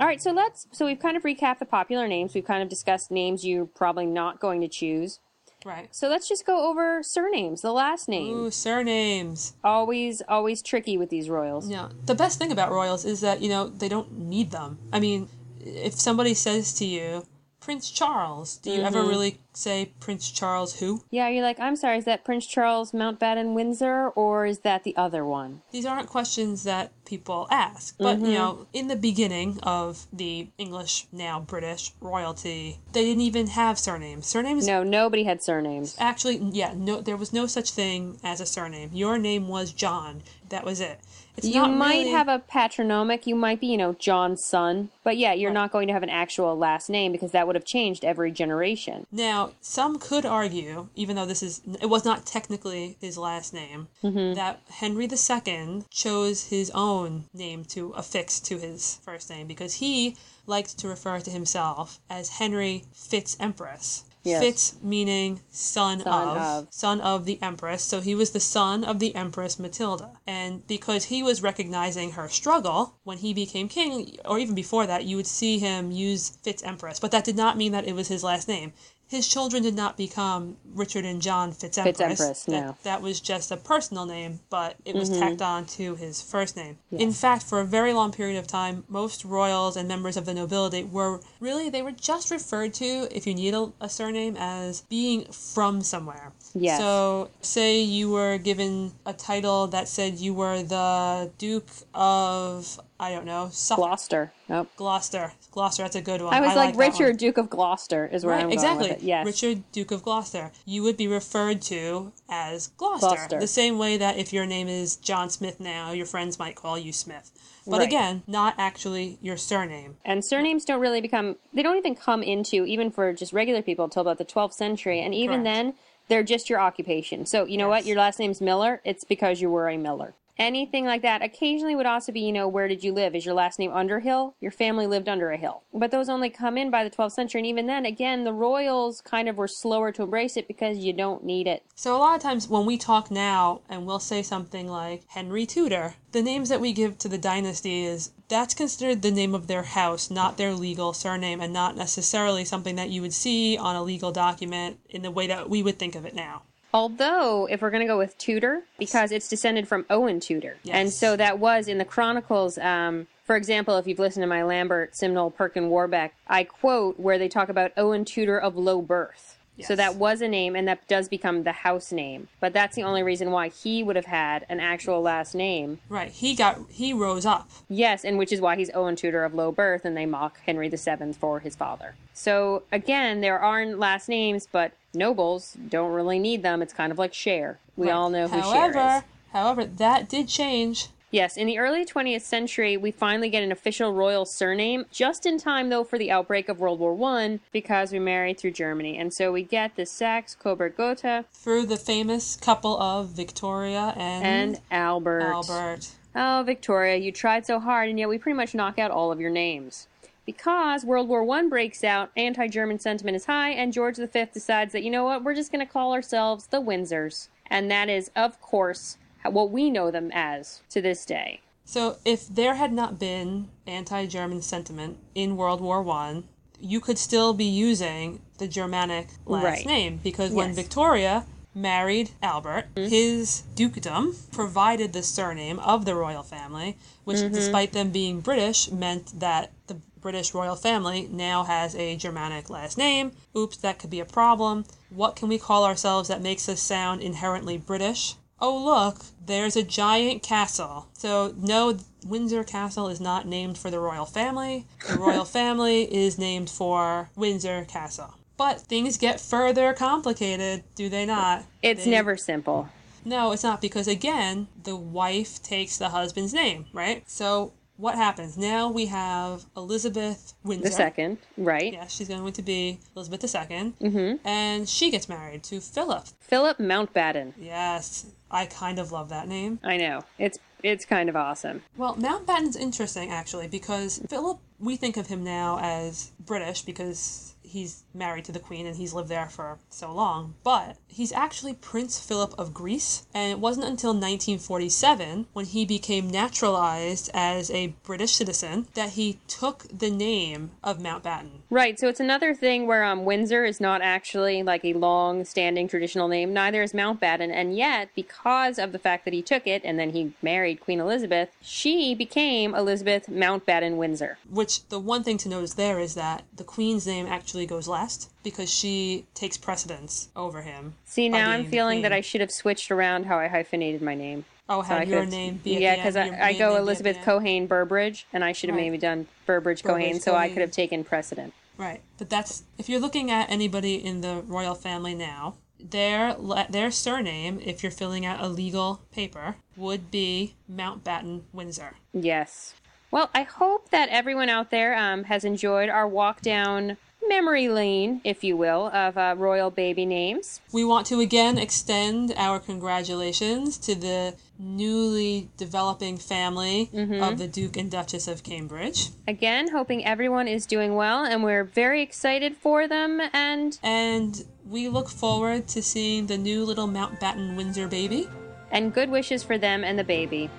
All 0.00 0.06
right, 0.06 0.20
so 0.20 0.32
let's. 0.32 0.66
So 0.72 0.84
we've 0.86 0.98
kind 0.98 1.16
of 1.16 1.22
recapped 1.22 1.60
the 1.60 1.66
popular 1.66 2.08
names. 2.08 2.34
We've 2.34 2.44
kind 2.44 2.62
of 2.64 2.68
discussed 2.68 3.12
names 3.12 3.44
you're 3.46 3.66
probably 3.82 4.06
not 4.06 4.40
going 4.40 4.60
to 4.62 4.68
choose. 4.68 5.20
Right. 5.64 5.94
So 5.94 6.08
let's 6.08 6.28
just 6.28 6.46
go 6.46 6.68
over 6.68 7.02
surnames. 7.02 7.62
The 7.62 7.72
last 7.72 8.08
name. 8.08 8.36
Ooh, 8.36 8.50
surnames. 8.50 9.54
Always, 9.64 10.22
always 10.28 10.62
tricky 10.62 10.96
with 10.96 11.10
these 11.10 11.28
royals. 11.28 11.68
Yeah. 11.68 11.88
The 12.04 12.14
best 12.14 12.38
thing 12.38 12.52
about 12.52 12.70
royals 12.70 13.04
is 13.04 13.20
that, 13.22 13.40
you 13.40 13.48
know, 13.48 13.68
they 13.68 13.88
don't 13.88 14.16
need 14.16 14.52
them. 14.52 14.78
I 14.92 15.00
mean, 15.00 15.28
if 15.60 15.94
somebody 15.94 16.34
says 16.34 16.72
to 16.74 16.84
you, 16.84 17.26
Prince 17.66 17.90
Charles, 17.90 18.58
do 18.58 18.70
you 18.70 18.82
ever 18.82 18.98
Mm-hmm. 19.00 19.08
really 19.08 19.38
say 19.52 19.90
Prince 19.98 20.30
Charles 20.30 20.78
who? 20.78 21.02
Yeah, 21.10 21.28
you're 21.28 21.42
like, 21.42 21.58
I'm 21.58 21.74
sorry, 21.74 21.98
is 21.98 22.04
that 22.04 22.22
Prince 22.24 22.46
Charles 22.46 22.92
Mountbatten 22.92 23.54
Windsor 23.54 24.10
or 24.10 24.46
is 24.46 24.60
that 24.60 24.84
the 24.84 24.96
other 24.96 25.24
one? 25.24 25.62
These 25.72 25.84
aren't 25.84 26.08
questions 26.08 26.62
that 26.62 26.92
people 27.04 27.48
ask. 27.50 27.96
But, 27.98 28.18
Mm-hmm. 28.18 28.24
you 28.26 28.32
know, 28.34 28.66
in 28.72 28.86
the 28.86 28.94
beginning 28.94 29.58
of 29.64 30.06
the 30.12 30.46
English, 30.58 31.06
now 31.10 31.40
British 31.40 31.90
royalty, 32.00 32.78
they 32.92 33.02
didn't 33.04 33.22
even 33.22 33.48
have 33.48 33.80
surnames. 33.80 34.28
Surnames 34.28 34.64
No, 34.68 34.84
nobody 34.84 35.24
had 35.24 35.42
surnames. 35.42 35.96
actually 35.98 36.36
yeah 36.52 36.72
no 36.76 37.00
there 37.00 37.16
was 37.16 37.32
no 37.32 37.46
such 37.46 37.72
thing 37.72 38.20
as 38.22 38.40
a 38.40 38.46
surname 38.46 38.90
your 38.92 39.18
name 39.18 39.48
was 39.48 39.72
john 39.72 40.22
that 40.50 40.64
was 40.64 40.80
it 40.80 41.00
it's 41.36 41.46
You 41.46 41.66
might 41.66 41.98
really- 41.98 42.10
have 42.10 42.28
a 42.28 42.38
patronymic. 42.38 43.26
You 43.26 43.34
might 43.36 43.60
be, 43.60 43.66
you 43.68 43.76
know, 43.76 43.92
John's 43.94 44.44
son. 44.44 44.90
But 45.04 45.16
yeah, 45.16 45.32
you're 45.32 45.52
not 45.52 45.70
going 45.72 45.86
to 45.88 45.92
have 45.92 46.02
an 46.02 46.08
actual 46.10 46.56
last 46.56 46.88
name 46.90 47.12
because 47.12 47.32
that 47.32 47.46
would 47.46 47.54
have 47.56 47.64
changed 47.64 48.04
every 48.04 48.30
generation. 48.32 49.06
now 49.12 49.52
some 49.60 49.98
could 49.98 50.24
argue 50.26 50.88
even 50.96 51.16
though 51.16 51.26
this 51.26 51.42
is 51.42 51.60
it 51.80 51.86
was 51.86 52.04
not 52.04 52.26
technically 52.26 52.96
his 53.00 53.16
last 53.18 53.52
name 53.54 53.88
Mm-hmm. 54.02 54.34
that 54.34 54.60
henry 54.70 55.08
ii 55.10 55.82
chose 55.90 56.44
his 56.48 56.70
own 56.74 57.24
name 57.34 57.64
to 57.66 57.90
affix 57.96 58.40
to 58.40 58.58
his 58.58 58.98
first 59.04 59.30
name 59.30 59.46
because 59.46 59.74
he 59.74 60.16
liked 60.46 60.78
to 60.78 60.88
refer 60.88 61.20
to 61.20 61.30
himself 61.30 61.98
as 62.10 62.28
henry 62.40 62.84
fitz 62.92 63.36
empress 63.40 64.04
Yes. 64.26 64.42
Fitz 64.42 64.74
meaning 64.82 65.40
son, 65.50 66.00
Son 66.00 66.28
of, 66.28 66.36
of. 66.36 66.68
son 66.70 67.00
of 67.00 67.24
the 67.26 67.40
empress. 67.40 67.82
So 67.82 68.00
he 68.00 68.14
was 68.14 68.30
the 68.30 68.40
son 68.40 68.82
of 68.82 68.98
the 68.98 69.14
empress 69.14 69.58
Matilda. 69.58 70.18
And 70.26 70.66
because 70.66 71.04
he 71.04 71.22
was 71.22 71.42
recognizing 71.42 72.12
her 72.12 72.28
struggle 72.28 72.96
when 73.04 73.18
he 73.18 73.32
became 73.32 73.68
king, 73.68 74.16
or 74.24 74.38
even 74.38 74.54
before 74.54 74.86
that, 74.86 75.04
you 75.04 75.16
would 75.16 75.26
see 75.26 75.58
him 75.58 75.92
use 75.92 76.30
Fitz 76.42 76.62
empress. 76.64 76.98
But 76.98 77.12
that 77.12 77.24
did 77.24 77.36
not 77.36 77.56
mean 77.56 77.72
that 77.72 77.86
it 77.86 77.94
was 77.94 78.08
his 78.08 78.24
last 78.24 78.48
name. 78.48 78.72
His 79.08 79.28
children 79.28 79.62
did 79.62 79.74
not 79.74 79.96
become 79.96 80.56
Richard 80.74 81.04
and 81.04 81.22
John 81.22 81.52
Fitz 81.52 81.78
empress. 81.78 81.96
Fitz-Empress, 81.96 82.44
that, 82.44 82.50
no. 82.50 82.76
that 82.82 83.02
was 83.02 83.20
just 83.20 83.50
a 83.52 83.56
personal 83.56 84.04
name, 84.04 84.40
but 84.50 84.76
it 84.84 84.94
was 84.94 85.08
tacked 85.08 85.42
on 85.42 85.64
to 85.66 85.94
his 85.94 86.20
first 86.20 86.56
name. 86.56 86.78
In 86.90 86.98
Mm-hmm. 86.98 87.10
Fact, 87.12 87.44
for 87.44 87.60
a 87.60 87.64
very 87.64 87.92
long 87.92 88.10
period 88.12 88.36
of 88.36 88.46
time, 88.46 88.84
most 88.88 89.24
royals 89.24 89.76
and 89.76 89.88
members 89.88 90.16
of 90.16 90.26
the 90.26 90.34
nobility 90.34 90.82
were 90.84 91.20
really, 91.40 91.70
they 91.70 91.82
were 91.82 91.92
just 91.92 92.30
referred 92.30 92.74
to, 92.74 93.08
if 93.10 93.26
you 93.26 93.34
need 93.34 93.54
a, 93.54 93.72
a 93.80 93.88
surname, 93.88 94.36
as 94.38 94.82
being 94.82 95.24
from 95.26 95.82
somewhere. 95.82 96.32
Yes. 96.54 96.80
So, 96.80 97.30
say 97.40 97.80
you 97.80 98.10
were 98.10 98.38
given 98.38 98.92
a 99.06 99.12
title 99.12 99.68
that 99.68 99.88
said 99.88 100.18
you 100.18 100.34
were 100.34 100.62
the 100.62 101.30
Duke 101.38 101.68
of, 101.94 102.80
I 102.98 103.10
don't 103.10 103.26
know, 103.26 103.48
Suffolk. 103.52 103.84
Gloucester. 103.84 104.32
Nope. 104.48 104.68
Gloucester. 104.76 105.32
Gloucester, 105.50 105.82
that's 105.82 105.96
a 105.96 106.00
good 106.00 106.22
one. 106.22 106.32
I 106.32 106.40
was 106.40 106.54
like, 106.56 106.72
that 106.72 106.78
one. 106.78 106.90
Richard, 106.90 107.18
Duke 107.18 107.36
of 107.38 107.50
Gloucester 107.50 108.06
is 108.06 108.24
where 108.24 108.34
Right, 108.36 108.44
I'm 108.44 108.50
exactly. 108.50 108.88
going 108.88 108.94
with 108.96 109.02
it. 109.02 109.06
Yes. 109.06 109.26
Richard, 109.26 109.62
Duke 109.72 109.90
of 109.90 110.02
Gloucester. 110.02 110.50
You 110.64 110.82
would 110.82 110.96
be 110.96 111.06
referred 111.08 111.60
to 111.62 112.12
as 112.28 112.68
Gloucester. 112.78 113.06
Gloucester. 113.08 113.40
The 113.40 113.46
same 113.46 113.76
way 113.78 113.96
that 113.98 114.16
if 114.16 114.32
your 114.32 114.46
name 114.46 114.68
is 114.68 114.96
John 114.96 115.28
Smith 115.30 115.60
now, 115.60 115.92
your 115.92 116.06
friends 116.06 116.38
might 116.38 116.54
call 116.56 116.78
you 116.78 116.92
Smith. 116.92 117.30
But 117.66 117.78
Right. 117.80 117.88
again, 117.88 118.22
not 118.26 118.54
actually 118.58 119.18
your 119.20 119.36
surname. 119.36 119.96
And 120.04 120.24
surnames 120.24 120.64
don't 120.64 120.80
really 120.80 121.00
become, 121.00 121.36
they 121.52 121.62
don't 121.62 121.76
even 121.76 121.96
come 121.96 122.22
into, 122.22 122.64
even 122.64 122.90
for 122.90 123.12
just 123.12 123.32
regular 123.32 123.60
people, 123.60 123.84
until 123.84 124.02
about 124.02 124.18
the 124.18 124.24
12th 124.24 124.54
century. 124.54 125.00
And 125.00 125.14
even 125.14 125.42
Correct. 125.42 125.44
then, 125.44 125.74
they're 126.08 126.22
just 126.22 126.48
your 126.48 126.60
occupation. 126.60 127.26
So, 127.26 127.44
you 127.44 127.58
know 127.58 127.68
what? 127.68 127.84
Your 127.84 127.96
last 127.96 128.18
name's 128.20 128.40
Miller. 128.40 128.80
It's 128.84 129.02
because 129.04 129.40
you 129.40 129.50
were 129.50 129.68
a 129.68 129.76
Miller. 129.76 130.14
Anything 130.38 130.84
like 130.84 131.02
that 131.02 131.22
occasionally 131.22 131.74
would 131.74 131.86
also 131.86 132.12
be, 132.12 132.20
you 132.20 132.32
know, 132.32 132.46
where 132.46 132.68
did 132.68 132.84
you 132.84 132.92
live? 132.92 133.14
Is 133.14 133.24
your 133.24 133.34
last 133.34 133.58
name 133.58 133.72
Underhill? 133.72 134.34
Your 134.38 134.50
family 134.50 134.86
lived 134.86 135.08
under 135.08 135.30
a 135.30 135.38
hill. 135.38 135.62
But 135.72 135.90
those 135.90 136.10
only 136.10 136.28
come 136.28 136.58
in 136.58 136.70
by 136.70 136.84
the 136.84 136.90
12th 136.90 137.12
century. 137.12 137.40
And 137.40 137.46
even 137.46 137.66
then, 137.66 137.86
again, 137.86 138.24
the 138.24 138.34
royals 138.34 139.00
kind 139.00 139.28
of 139.28 139.38
were 139.38 139.48
slower 139.48 139.92
to 139.92 140.02
embrace 140.02 140.36
it 140.36 140.46
because 140.46 140.78
you 140.78 140.92
don't 140.92 141.24
need 141.24 141.46
it. 141.46 141.64
So 141.74 141.96
a 141.96 141.98
lot 141.98 142.16
of 142.16 142.22
times 142.22 142.48
when 142.48 142.66
we 142.66 142.76
talk 142.76 143.10
now 143.10 143.62
and 143.68 143.86
we'll 143.86 143.98
say 143.98 144.22
something 144.22 144.68
like 144.68 145.04
Henry 145.08 145.46
Tudor, 145.46 145.94
the 146.12 146.22
names 146.22 146.50
that 146.50 146.60
we 146.60 146.72
give 146.72 146.98
to 146.98 147.08
the 147.08 147.18
dynasty 147.18 147.84
is 147.84 148.10
that's 148.28 148.54
considered 148.54 149.02
the 149.02 149.10
name 149.10 149.34
of 149.34 149.46
their 149.46 149.62
house, 149.62 150.10
not 150.10 150.36
their 150.36 150.52
legal 150.52 150.92
surname, 150.92 151.40
and 151.40 151.52
not 151.52 151.76
necessarily 151.76 152.44
something 152.44 152.76
that 152.76 152.90
you 152.90 153.00
would 153.00 153.14
see 153.14 153.56
on 153.56 153.76
a 153.76 153.82
legal 153.82 154.12
document 154.12 154.80
in 154.90 155.02
the 155.02 155.10
way 155.10 155.26
that 155.26 155.48
we 155.48 155.62
would 155.62 155.78
think 155.78 155.94
of 155.94 156.04
it 156.04 156.14
now. 156.14 156.42
Although, 156.74 157.46
if 157.50 157.62
we're 157.62 157.70
going 157.70 157.82
to 157.82 157.86
go 157.86 157.98
with 157.98 158.18
Tudor, 158.18 158.62
because 158.78 159.12
it's 159.12 159.28
descended 159.28 159.66
from 159.66 159.86
Owen 159.88 160.20
Tudor. 160.20 160.56
And 160.70 160.92
so 160.92 161.16
that 161.16 161.38
was 161.38 161.68
in 161.68 161.78
the 161.78 161.84
Chronicles. 161.84 162.58
Um, 162.58 163.06
for 163.24 163.36
example, 163.36 163.76
if 163.78 163.86
you've 163.86 163.98
listened 163.98 164.22
to 164.22 164.28
my 164.28 164.42
Lambert, 164.42 164.94
Simnel, 164.94 165.30
Perkin, 165.30 165.68
Warbeck, 165.68 166.14
I 166.28 166.44
quote 166.44 167.00
where 167.00 167.18
they 167.18 167.28
talk 167.28 167.48
about 167.48 167.72
Owen 167.76 168.04
Tudor 168.04 168.38
of 168.38 168.56
low 168.56 168.82
birth. 168.82 169.36
So 169.64 169.74
that 169.76 169.96
was 169.96 170.20
a 170.20 170.28
name, 170.28 170.54
and 170.54 170.68
that 170.68 170.86
does 170.86 171.08
become 171.08 171.42
the 171.42 171.52
house 171.52 171.92
name. 171.92 172.28
But 172.40 172.52
that's 172.52 172.76
the 172.76 172.82
only 172.82 173.02
reason 173.02 173.30
why 173.30 173.48
he 173.48 173.82
would 173.82 173.96
have 173.96 174.06
had 174.06 174.44
an 174.48 174.60
actual 174.60 175.00
last 175.00 175.34
name. 175.34 175.78
Right. 175.88 176.10
He 176.10 176.34
got 176.34 176.60
he 176.70 176.92
rose 176.92 177.24
up. 177.24 177.48
Yes, 177.68 178.04
and 178.04 178.18
which 178.18 178.32
is 178.32 178.40
why 178.40 178.56
he's 178.56 178.70
Owen 178.74 178.96
Tudor 178.96 179.24
of 179.24 179.34
low 179.34 179.52
birth, 179.52 179.84
and 179.84 179.96
they 179.96 180.06
mock 180.06 180.40
Henry 180.44 180.68
VII 180.68 181.12
for 181.14 181.40
his 181.40 181.56
father. 181.56 181.94
So 182.12 182.64
again, 182.70 183.20
there 183.20 183.38
aren't 183.38 183.78
last 183.78 184.08
names, 184.08 184.46
but 184.50 184.72
nobles 184.96 185.56
don't 185.68 185.92
really 185.92 186.18
need 186.18 186.42
them. 186.42 186.62
It's 186.62 186.72
kind 186.72 186.90
of 186.90 186.98
like 186.98 187.14
Cher. 187.14 187.58
We 187.76 187.86
Right. 187.88 187.94
all 187.94 188.10
know 188.10 188.26
who 188.28 188.40
however, 188.40 188.72
Cher 188.72 188.96
is. 188.98 189.02
However, 189.32 189.64
that 189.64 190.08
did 190.08 190.28
change. 190.28 190.88
Yes, 191.12 191.36
in 191.36 191.46
the 191.46 191.58
early 191.58 191.84
20th 191.84 192.22
century, 192.22 192.76
we 192.76 192.90
finally 192.90 193.28
get 193.30 193.42
an 193.44 193.52
official 193.52 193.92
royal 193.92 194.24
surname, 194.24 194.86
just 194.90 195.24
in 195.24 195.38
time 195.38 195.68
though 195.68 195.84
for 195.84 195.98
the 195.98 196.10
outbreak 196.10 196.48
of 196.48 196.58
World 196.58 196.80
War 196.80 196.94
One, 196.94 197.40
because 197.52 197.92
we 197.92 198.00
married 198.00 198.38
through 198.38 198.50
Germany, 198.50 198.98
and 198.98 199.14
so 199.14 199.30
we 199.30 199.42
get 199.44 199.76
the 199.76 199.86
Saxe 199.86 200.34
Coburg 200.34 200.76
Gotha 200.76 201.24
through 201.32 201.66
the 201.66 201.76
famous 201.76 202.34
couple 202.36 202.78
of 202.80 203.10
Victoria 203.10 203.94
and, 203.96 204.24
and 204.24 204.60
Albert. 204.70 205.22
Albert. 205.22 205.90
Oh, 206.16 206.42
Victoria, 206.44 206.96
you 206.96 207.12
tried 207.12 207.46
so 207.46 207.60
hard, 207.60 207.88
and 207.88 207.98
yet 207.98 208.08
we 208.08 208.18
pretty 208.18 208.36
much 208.36 208.54
knock 208.54 208.78
out 208.78 208.90
all 208.90 209.12
of 209.12 209.20
your 209.20 209.30
names. 209.30 209.86
Because 210.26 210.84
World 210.84 211.08
War 211.08 211.24
One 211.24 211.48
breaks 211.48 211.84
out, 211.84 212.10
anti-German 212.16 212.80
sentiment 212.80 213.16
is 213.16 213.26
high, 213.26 213.50
and 213.50 213.72
George 213.72 213.96
V 213.96 214.24
decides 214.34 214.72
that 214.72 214.82
you 214.82 214.90
know 214.90 215.04
what, 215.04 215.24
we're 215.24 215.34
just 215.34 215.52
going 215.52 215.64
to 215.64 215.72
call 215.72 215.92
ourselves 215.92 216.48
the 216.48 216.60
Windsors, 216.60 217.28
and 217.46 217.70
that 217.70 217.88
is, 217.88 218.10
of 218.16 218.40
course, 218.40 218.98
what 219.24 219.50
we 219.50 219.70
know 219.70 219.90
them 219.90 220.10
as 220.12 220.62
to 220.70 220.82
this 220.82 221.06
day. 221.06 221.40
So 221.64 221.96
if 222.04 222.28
there 222.28 222.56
had 222.56 222.72
not 222.72 222.98
been 222.98 223.48
anti-German 223.66 224.42
sentiment 224.42 224.98
in 225.14 225.36
World 225.36 225.60
War 225.60 225.82
One, 225.82 226.24
you 226.60 226.80
could 226.80 226.98
still 226.98 227.32
be 227.32 227.44
using 227.44 228.20
the 228.38 228.48
Germanic 228.48 229.08
last 229.26 229.44
Right. 229.44 229.66
name. 229.66 230.00
Because 230.02 230.32
when 230.32 230.54
Victoria 230.54 231.24
married 231.54 232.10
Albert, 232.22 232.66
mm-hmm. 232.74 232.88
his 232.88 233.42
dukedom 233.54 234.14
provided 234.30 234.92
the 234.92 235.02
surname 235.02 235.58
of 235.58 235.84
the 235.84 235.94
royal 235.94 236.22
family, 236.22 236.76
which, 237.04 237.18
mm-hmm. 237.18 237.34
despite 237.34 237.72
them 237.72 237.90
being 237.90 238.20
British, 238.20 238.70
meant 238.70 239.18
that 239.18 239.50
the 239.66 239.80
British 240.00 240.34
royal 240.34 240.56
family 240.56 241.08
now 241.10 241.44
has 241.44 241.74
a 241.74 241.96
Germanic 241.96 242.48
last 242.50 242.78
name. 242.78 243.12
Oops, 243.36 243.56
that 243.58 243.78
could 243.78 243.90
be 243.90 244.00
a 244.00 244.04
problem. 244.04 244.64
What 244.90 245.16
can 245.16 245.28
we 245.28 245.38
call 245.38 245.64
ourselves 245.64 246.08
that 246.08 246.22
makes 246.22 246.48
us 246.48 246.60
sound 246.60 247.00
inherently 247.02 247.56
British? 247.58 248.14
Oh, 248.38 248.62
look, 248.62 248.98
there's 249.24 249.56
a 249.56 249.62
giant 249.62 250.22
castle. 250.22 250.88
So, 250.92 251.32
no, 251.38 251.78
Windsor 252.06 252.44
Castle 252.44 252.88
is 252.88 253.00
not 253.00 253.26
named 253.26 253.56
for 253.56 253.70
the 253.70 253.80
royal 253.80 254.04
family. 254.04 254.66
The 254.86 254.98
royal 254.98 255.24
family 255.24 255.82
is 255.92 256.18
named 256.18 256.50
for 256.50 257.08
Windsor 257.16 257.64
Castle. 257.64 258.14
But 258.36 258.60
things 258.60 258.98
get 258.98 259.20
further 259.20 259.72
complicated, 259.72 260.64
do 260.74 260.90
they 260.90 261.06
not? 261.06 261.44
It's 261.62 261.84
They- 261.84 261.90
never 261.90 262.16
simple. 262.18 262.68
No, 263.06 263.30
it's 263.32 263.44
not 263.44 263.60
because, 263.62 263.86
again, 263.88 264.48
the 264.64 264.74
wife 264.76 265.40
takes 265.42 265.78
the 265.78 265.90
husband's 265.90 266.34
name, 266.34 266.66
right? 266.72 267.08
So, 267.08 267.52
what 267.76 267.94
happens? 267.94 268.36
Now 268.36 268.70
we 268.70 268.86
have 268.86 269.44
Elizabeth 269.56 270.34
Windsor. 270.42 270.68
The 270.68 270.74
second, 270.74 271.18
right? 271.36 271.72
Yes, 271.72 271.92
she's 271.92 272.08
going 272.08 272.32
to 272.32 272.42
be 272.42 272.80
Elizabeth 272.94 273.22
II. 273.22 273.72
Mm-hmm. 273.80 274.26
And 274.26 274.68
she 274.68 274.90
gets 274.90 275.08
married 275.08 275.42
to 275.44 275.60
Philip. 275.60 276.06
Philip 276.20 276.58
Mountbatten. 276.58 277.34
Yes, 277.38 278.06
I 278.30 278.46
kind 278.46 278.78
of 278.78 278.92
love 278.92 279.08
that 279.10 279.28
name. 279.28 279.60
I 279.62 279.76
know. 279.76 280.02
It's 280.18 280.38
it's 280.62 280.84
kind 280.84 281.08
of 281.08 281.16
awesome. 281.16 281.62
Well, 281.76 281.94
Mountbatten's 281.96 282.56
interesting 282.56 283.10
actually 283.10 283.46
because 283.46 284.00
Philip, 284.08 284.38
we 284.58 284.76
think 284.76 284.96
of 284.96 285.06
him 285.06 285.22
now 285.22 285.58
as 285.60 286.12
British 286.24 286.62
because 286.62 287.35
he's 287.46 287.84
married 287.94 288.24
to 288.26 288.32
the 288.32 288.38
Queen 288.38 288.66
and 288.66 288.76
he's 288.76 288.92
lived 288.92 289.08
there 289.08 289.28
for 289.28 289.58
so 289.70 289.92
long, 289.92 290.34
but 290.42 290.76
he's 290.88 291.12
actually 291.12 291.54
Prince 291.54 291.98
Philip 291.98 292.34
of 292.38 292.52
Greece, 292.52 293.06
and 293.14 293.30
it 293.30 293.38
wasn't 293.38 293.66
until 293.66 293.90
1947 293.90 295.26
when 295.32 295.46
he 295.46 295.64
became 295.64 296.10
naturalized 296.10 297.10
as 297.14 297.50
a 297.50 297.74
British 297.82 298.12
citizen 298.12 298.66
that 298.74 298.90
he 298.90 299.18
took 299.28 299.66
the 299.68 299.90
name 299.90 300.50
of 300.62 300.78
Mountbatten. 300.78 301.42
Right, 301.50 301.78
so 301.78 301.88
it's 301.88 302.00
another 302.00 302.34
thing 302.34 302.66
where 302.66 302.84
um, 302.84 303.04
Windsor 303.04 303.44
is 303.44 303.60
not 303.60 303.80
actually 303.82 304.42
like 304.42 304.64
a 304.64 304.74
long 304.74 305.24
standing 305.24 305.68
traditional 305.68 306.08
name, 306.08 306.32
neither 306.32 306.62
is 306.62 306.72
Mountbatten, 306.72 307.30
and 307.30 307.56
yet, 307.56 307.90
because 307.94 308.58
of 308.58 308.72
the 308.72 308.78
fact 308.78 309.04
that 309.04 309.14
he 309.14 309.22
took 309.22 309.46
it 309.46 309.62
and 309.64 309.78
then 309.78 309.90
he 309.90 310.12
married 310.22 310.60
Queen 310.60 310.80
Elizabeth, 310.80 311.28
she 311.40 311.94
became 311.94 312.54
Elizabeth 312.54 313.06
Mountbatten 313.06 313.76
Windsor. 313.76 314.18
Which 314.28 314.68
the 314.68 314.80
one 314.80 315.04
thing 315.04 315.18
to 315.18 315.28
notice 315.28 315.54
there 315.54 315.78
is 315.78 315.94
that 315.94 316.24
the 316.34 316.44
Queen's 316.44 316.86
name 316.86 317.06
actually 317.06 317.35
goes 317.44 317.68
last 317.68 318.10
because 318.22 318.50
she 318.50 319.04
takes 319.12 319.36
precedence 319.36 320.08
over 320.16 320.40
him. 320.40 320.74
See, 320.86 321.08
now 321.10 321.30
I'm 321.30 321.44
feeling 321.44 321.82
that. 321.82 321.92
I 321.92 322.00
should 322.00 322.22
have 322.22 322.30
switched 322.30 322.70
around 322.70 323.04
how 323.04 323.18
I 323.18 323.26
hyphenated 323.28 323.82
my 323.82 323.94
name. 323.94 324.24
Oh, 324.48 324.62
So 324.62 324.74
I 324.76 324.82
your 324.84 325.00
could- 325.00 325.10
name 325.10 325.40
be 325.44 325.58
yeah, 325.58 325.74
because 325.76 325.96
I, 325.96 326.04
I 326.04 326.32
go 326.32 326.38
name 326.38 326.38
be 326.38 326.54
at 326.56 326.60
Elizabeth? 326.60 326.96
Cohane 326.98 327.48
Burbridge, 327.48 328.06
and 328.12 328.24
I 328.24 328.32
should 328.32 328.48
have 328.48 328.56
Right. 328.56 328.62
maybe 328.66 328.78
done 328.78 329.08
Burbridge, 329.26 329.62
Cohane, 329.62 330.00
so 330.00 330.14
I 330.14 330.28
could 330.28 330.38
have 330.40 330.52
taken 330.52 330.84
precedent. 330.84 331.34
Right, 331.58 331.80
but 331.98 332.08
that's 332.08 332.44
if 332.56 332.68
you're 332.68 332.80
looking 332.80 333.10
at 333.10 333.28
anybody 333.30 333.74
in 333.74 334.02
the 334.02 334.22
royal 334.26 334.54
family 334.54 334.94
now, 334.94 335.34
their 335.58 336.14
their 336.50 336.70
surname, 336.70 337.40
if 337.42 337.62
you're 337.62 337.72
filling 337.72 338.04
out 338.06 338.20
a 338.22 338.28
legal 338.28 338.82
paper, 338.92 339.36
would 339.56 339.90
be 339.90 340.34
Mountbatten 340.52 341.22
Windsor. 341.32 341.74
Yes. 341.92 342.54
Well, 342.90 343.10
I 343.14 343.22
hope 343.22 343.70
that 343.70 343.88
everyone 343.88 344.28
out 344.28 344.50
there 344.50 344.76
um, 344.76 345.04
has 345.04 345.24
enjoyed 345.24 345.68
our 345.68 345.88
walk 345.88 346.20
down 346.20 346.76
memory 347.08 347.48
lane, 347.48 348.00
if 348.04 348.22
you 348.24 348.36
will, 348.36 348.66
of 348.68 348.96
uh, 348.98 349.14
royal 349.16 349.50
baby 349.50 349.84
names. 349.86 350.40
We 350.52 350.64
want 350.64 350.86
to 350.88 351.00
again 351.00 351.38
extend 351.38 352.12
our 352.16 352.38
congratulations 352.40 353.58
to 353.58 353.74
the 353.74 354.14
newly 354.38 355.30
developing 355.36 355.96
family 355.96 356.70
of 357.00 357.18
the 357.18 357.26
Duke 357.26 357.56
and 357.56 357.70
Duchess 357.70 358.06
of 358.08 358.22
Cambridge. 358.22 358.88
Again, 359.08 359.48
hoping 359.50 359.84
everyone 359.84 360.28
is 360.28 360.44
doing 360.46 360.74
well, 360.74 361.04
and 361.04 361.22
we're 361.24 361.44
very 361.44 361.82
excited 361.82 362.36
for 362.36 362.68
them. 362.68 363.00
And 363.12 363.58
And 363.62 364.24
we 364.48 364.68
look 364.68 364.88
forward 364.88 365.48
to 365.48 365.62
seeing 365.62 366.06
the 366.06 366.18
new 366.18 366.44
little 366.44 366.68
Mountbatten 366.68 367.36
Windsor 367.36 367.68
baby. 367.68 368.08
and 368.52 368.72
good 368.72 368.90
wishes 368.90 369.22
for 369.22 369.38
them 369.38 369.64
and 369.64 369.78
the 369.78 369.84
baby. 369.84 370.30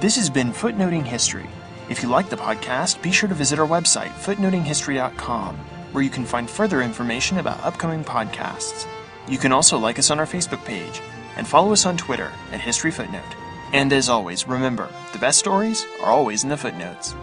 This 0.00 0.16
has 0.16 0.30
been 0.30 0.52
Footnoting 0.52 1.04
History. 1.04 1.46
If 1.90 2.04
you 2.04 2.08
like 2.08 2.30
the 2.30 2.36
podcast, 2.36 3.02
be 3.02 3.10
sure 3.10 3.28
to 3.28 3.34
visit 3.34 3.58
our 3.58 3.66
website, 3.66 4.12
footnotinghistory.com, 4.12 5.56
where 5.90 6.04
you 6.04 6.08
can 6.08 6.24
find 6.24 6.48
further 6.48 6.82
information 6.82 7.38
about 7.38 7.62
upcoming 7.64 8.04
podcasts. 8.04 8.86
You 9.28 9.38
can 9.38 9.50
also 9.50 9.76
like 9.76 9.98
us 9.98 10.10
on 10.10 10.20
our 10.20 10.26
Facebook 10.26 10.64
page 10.64 11.02
and 11.36 11.48
follow 11.48 11.72
us 11.72 11.86
on 11.86 11.96
Twitter 11.96 12.30
at 12.52 12.60
History 12.60 12.92
Footnote. 12.92 13.34
And 13.72 13.92
as 13.92 14.08
always, 14.08 14.46
remember, 14.46 14.88
the 15.12 15.18
best 15.18 15.40
stories 15.40 15.84
are 16.00 16.12
always 16.12 16.44
in 16.44 16.48
the 16.48 16.56
footnotes. 16.56 17.14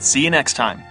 See 0.00 0.24
you 0.24 0.30
next 0.30 0.54
time. 0.54 0.82